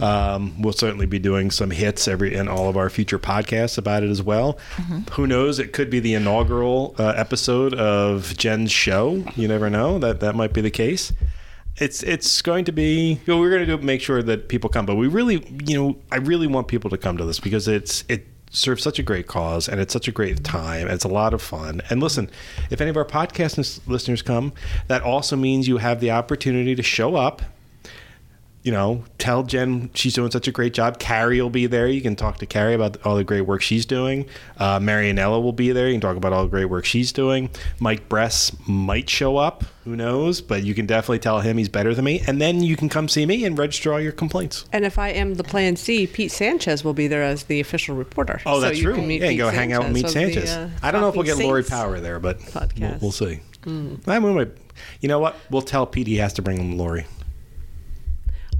[0.00, 4.02] Um, we'll certainly be doing some hits every in all of our future podcasts about
[4.02, 4.58] it as well.
[5.12, 5.58] Who knows?
[5.58, 9.24] It could be the inaugural uh, episode of Jen's show.
[9.36, 9.98] You never know.
[9.98, 11.12] That that might be the case
[11.78, 14.70] it's it's going to be you know, we're going to do make sure that people
[14.70, 17.66] come but we really you know i really want people to come to this because
[17.66, 21.04] it's it serves such a great cause and it's such a great time and it's
[21.04, 21.82] a lot of fun.
[21.90, 22.30] And listen
[22.70, 24.52] if any of our podcast listeners come
[24.86, 27.42] that also means you have the opportunity to show up
[28.64, 30.98] you know, tell Jen she's doing such a great job.
[30.98, 31.86] Carrie will be there.
[31.86, 34.24] You can talk to Carrie about all the great work she's doing.
[34.56, 35.86] Uh, Marianella will be there.
[35.86, 37.50] You can talk about all the great work she's doing.
[37.78, 39.64] Mike Bress might show up.
[39.84, 40.40] Who knows?
[40.40, 42.22] But you can definitely tell him he's better than me.
[42.26, 44.64] And then you can come see me and register all your complaints.
[44.72, 47.94] And if I am the Plan C, Pete Sanchez will be there as the official
[47.94, 48.40] reporter.
[48.46, 48.94] Oh, So that's you true.
[48.94, 51.10] can meet Yeah, Pete go hang out and meet Sanchez the, uh, I don't know
[51.10, 52.40] if we'll get Lori Power there, but
[52.78, 53.40] we'll, we'll see.
[53.66, 54.52] I mean,
[55.02, 55.36] you know what?
[55.50, 57.04] We'll tell Pete he has to bring him Lori.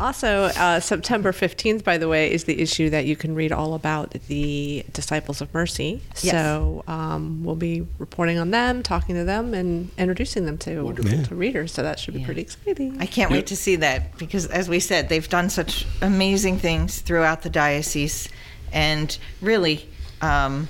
[0.01, 3.75] Also, uh, September 15th, by the way, is the issue that you can read all
[3.75, 6.01] about the Disciples of Mercy.
[6.21, 6.33] Yes.
[6.33, 10.93] So um, we'll be reporting on them, talking to them, and introducing them to,
[11.25, 11.73] to readers.
[11.73, 13.01] So that should be pretty exciting.
[13.01, 17.01] i can't wait to see that because as we said they've done such amazing things
[17.01, 18.29] throughout the diocese
[18.73, 19.89] and really
[20.21, 20.69] um,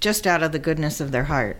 [0.00, 1.56] just out of the goodness of their heart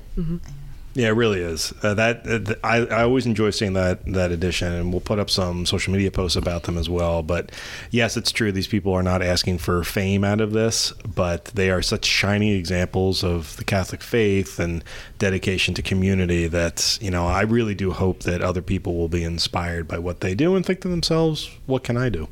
[0.94, 1.74] Yeah, it really is.
[1.82, 5.28] Uh, that uh, I, I always enjoy seeing that that edition, and we'll put up
[5.28, 7.24] some social media posts about them as well.
[7.24, 7.50] But
[7.90, 11.70] yes, it's true; these people are not asking for fame out of this, but they
[11.70, 14.84] are such shining examples of the Catholic faith and
[15.18, 19.24] dedication to community that you know I really do hope that other people will be
[19.24, 22.28] inspired by what they do and think to themselves, "What can I do?"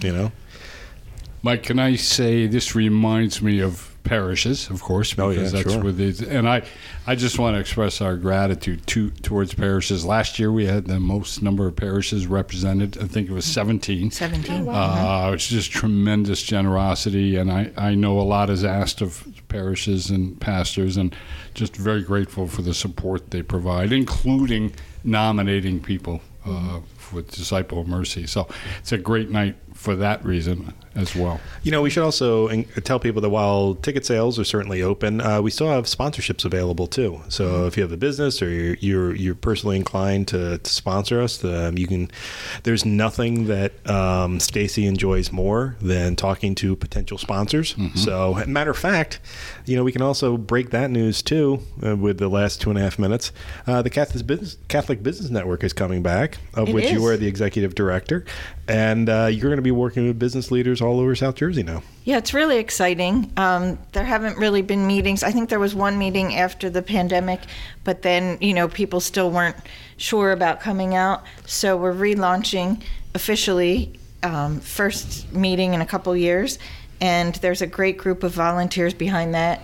[0.00, 0.32] You know.
[1.42, 5.74] Mike, can I say this reminds me of parishes, of course, Oh, because yeah, that's
[5.74, 5.84] sure.
[5.84, 6.22] what it is.
[6.22, 6.62] And I,
[7.06, 10.04] I just want to express our gratitude to towards parishes.
[10.06, 12.96] Last year we had the most number of parishes represented.
[13.02, 14.10] I think it was 17.
[14.10, 19.26] 17 Uh, it's just tremendous generosity, and I, I know a lot is asked of
[19.48, 21.14] parishes and pastors, and
[21.54, 24.72] just very grateful for the support they provide, including
[25.04, 28.26] nominating people uh, for Disciple of Mercy.
[28.26, 28.48] So
[28.78, 31.40] it's a great night for that reason as well.
[31.62, 35.42] You know, we should also tell people that while ticket sales are certainly open, uh,
[35.42, 37.20] we still have sponsorships available too.
[37.28, 41.20] So if you have a business or you're you're, you're personally inclined to, to sponsor
[41.20, 42.10] us, um, you can.
[42.62, 47.74] There's nothing that um, Stacy enjoys more than talking to potential sponsors.
[47.94, 49.20] So, matter of fact,
[49.66, 52.78] you know, we can also break that news too uh, with the last two and
[52.78, 53.32] a half minutes.
[53.66, 57.16] Uh, the Catholic Business Catholic Business Network is coming back, of It which you are
[57.16, 58.24] the executive director,
[58.68, 61.82] and uh, you're going to be working with business leaders all over South Jersey now.
[62.04, 63.32] Yeah, it's really exciting.
[63.36, 65.22] Um, there haven't really been meetings.
[65.22, 67.40] I think there was one meeting after the pandemic,
[67.84, 69.56] but then, you know, people still weren't
[69.96, 71.24] sure about coming out.
[71.46, 72.82] So we're relaunching
[73.14, 76.58] officially, um, first meeting in a couple years.
[77.00, 79.60] And there's a great group of volunteers behind that,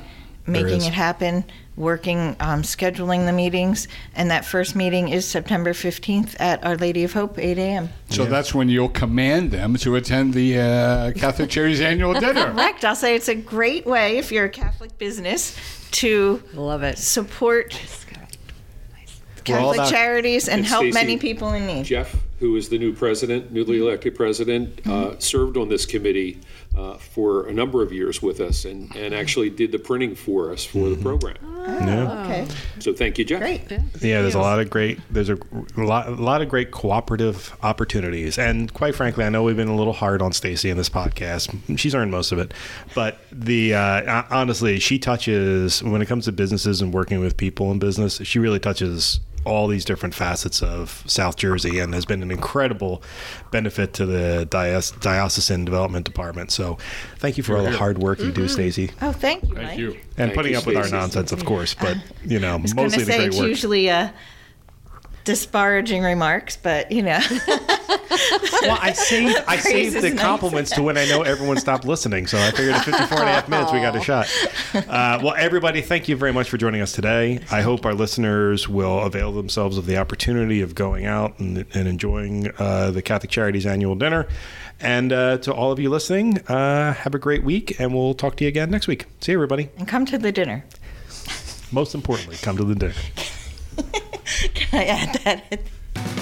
[0.47, 1.45] making it happen.
[1.77, 3.89] Working, um, scheduling the meetings.
[4.15, 7.89] And that first meeting is September 15th at Our Lady of Hope, 8 a.m.
[8.11, 12.53] So that's when you'll command them to attend the uh, Catholic Charities annual dinner.
[12.53, 12.85] Correct.
[12.85, 15.57] I'll say it's a great way if you're a Catholic business
[15.93, 16.99] to Love it.
[16.99, 17.79] support
[19.39, 21.85] We're Catholic charities and And help Stacy, many people in need.
[21.85, 26.41] Jeff, who is the new president, newly elected president, uh, served on this committee
[26.77, 30.51] uh, for a number of years with us and, and actually did the printing for
[30.51, 31.37] us for the program.
[31.65, 32.25] Yeah.
[32.25, 32.49] Okay,
[32.81, 33.39] So thank you, Jeff.
[33.39, 33.63] great.
[34.01, 35.39] Yeah, there's a lot of great there's a
[35.77, 39.77] lot, a lot of great cooperative opportunities, and quite frankly, I know we've been a
[39.77, 41.79] little hard on Stacy in this podcast.
[41.79, 42.53] She's earned most of it,
[42.93, 47.71] but the uh, honestly, she touches when it comes to businesses and working with people
[47.71, 48.21] in business.
[48.25, 53.03] She really touches all these different facets of South Jersey, and has been an incredible
[53.51, 56.51] benefit to the dios- diocesan development department.
[56.53, 56.79] So,
[57.19, 59.79] thank you for all the hard work you do, Stacy, Oh, thank you, Thank Mike.
[59.79, 59.91] you.
[59.93, 60.97] and Thank putting you, up with our Stacy.
[60.97, 61.75] nonsense, of course.
[61.75, 63.49] But you know, I was going to mostly the say great it's work.
[63.49, 64.09] usually uh,
[65.25, 67.21] disparaging remarks, but you know,
[68.63, 70.21] Well, I saved I saved is the nice.
[70.21, 72.27] compliments to when I know everyone stopped listening.
[72.27, 74.29] So I figured at 54 and a half minutes we got a shot.
[74.75, 77.41] Uh, well, everybody, thank you very much for joining us today.
[77.51, 81.89] I hope our listeners will avail themselves of the opportunity of going out and, and
[81.89, 84.29] enjoying uh, the Catholic Charities annual dinner.
[84.81, 88.37] And uh, to all of you listening, uh, have a great week, and we'll talk
[88.37, 89.07] to you again next week.
[89.21, 89.71] See you, everybody.
[89.79, 90.65] and come to the dinner.
[91.71, 92.95] Most importantly, come to the dinner.
[94.55, 96.19] Can I add that?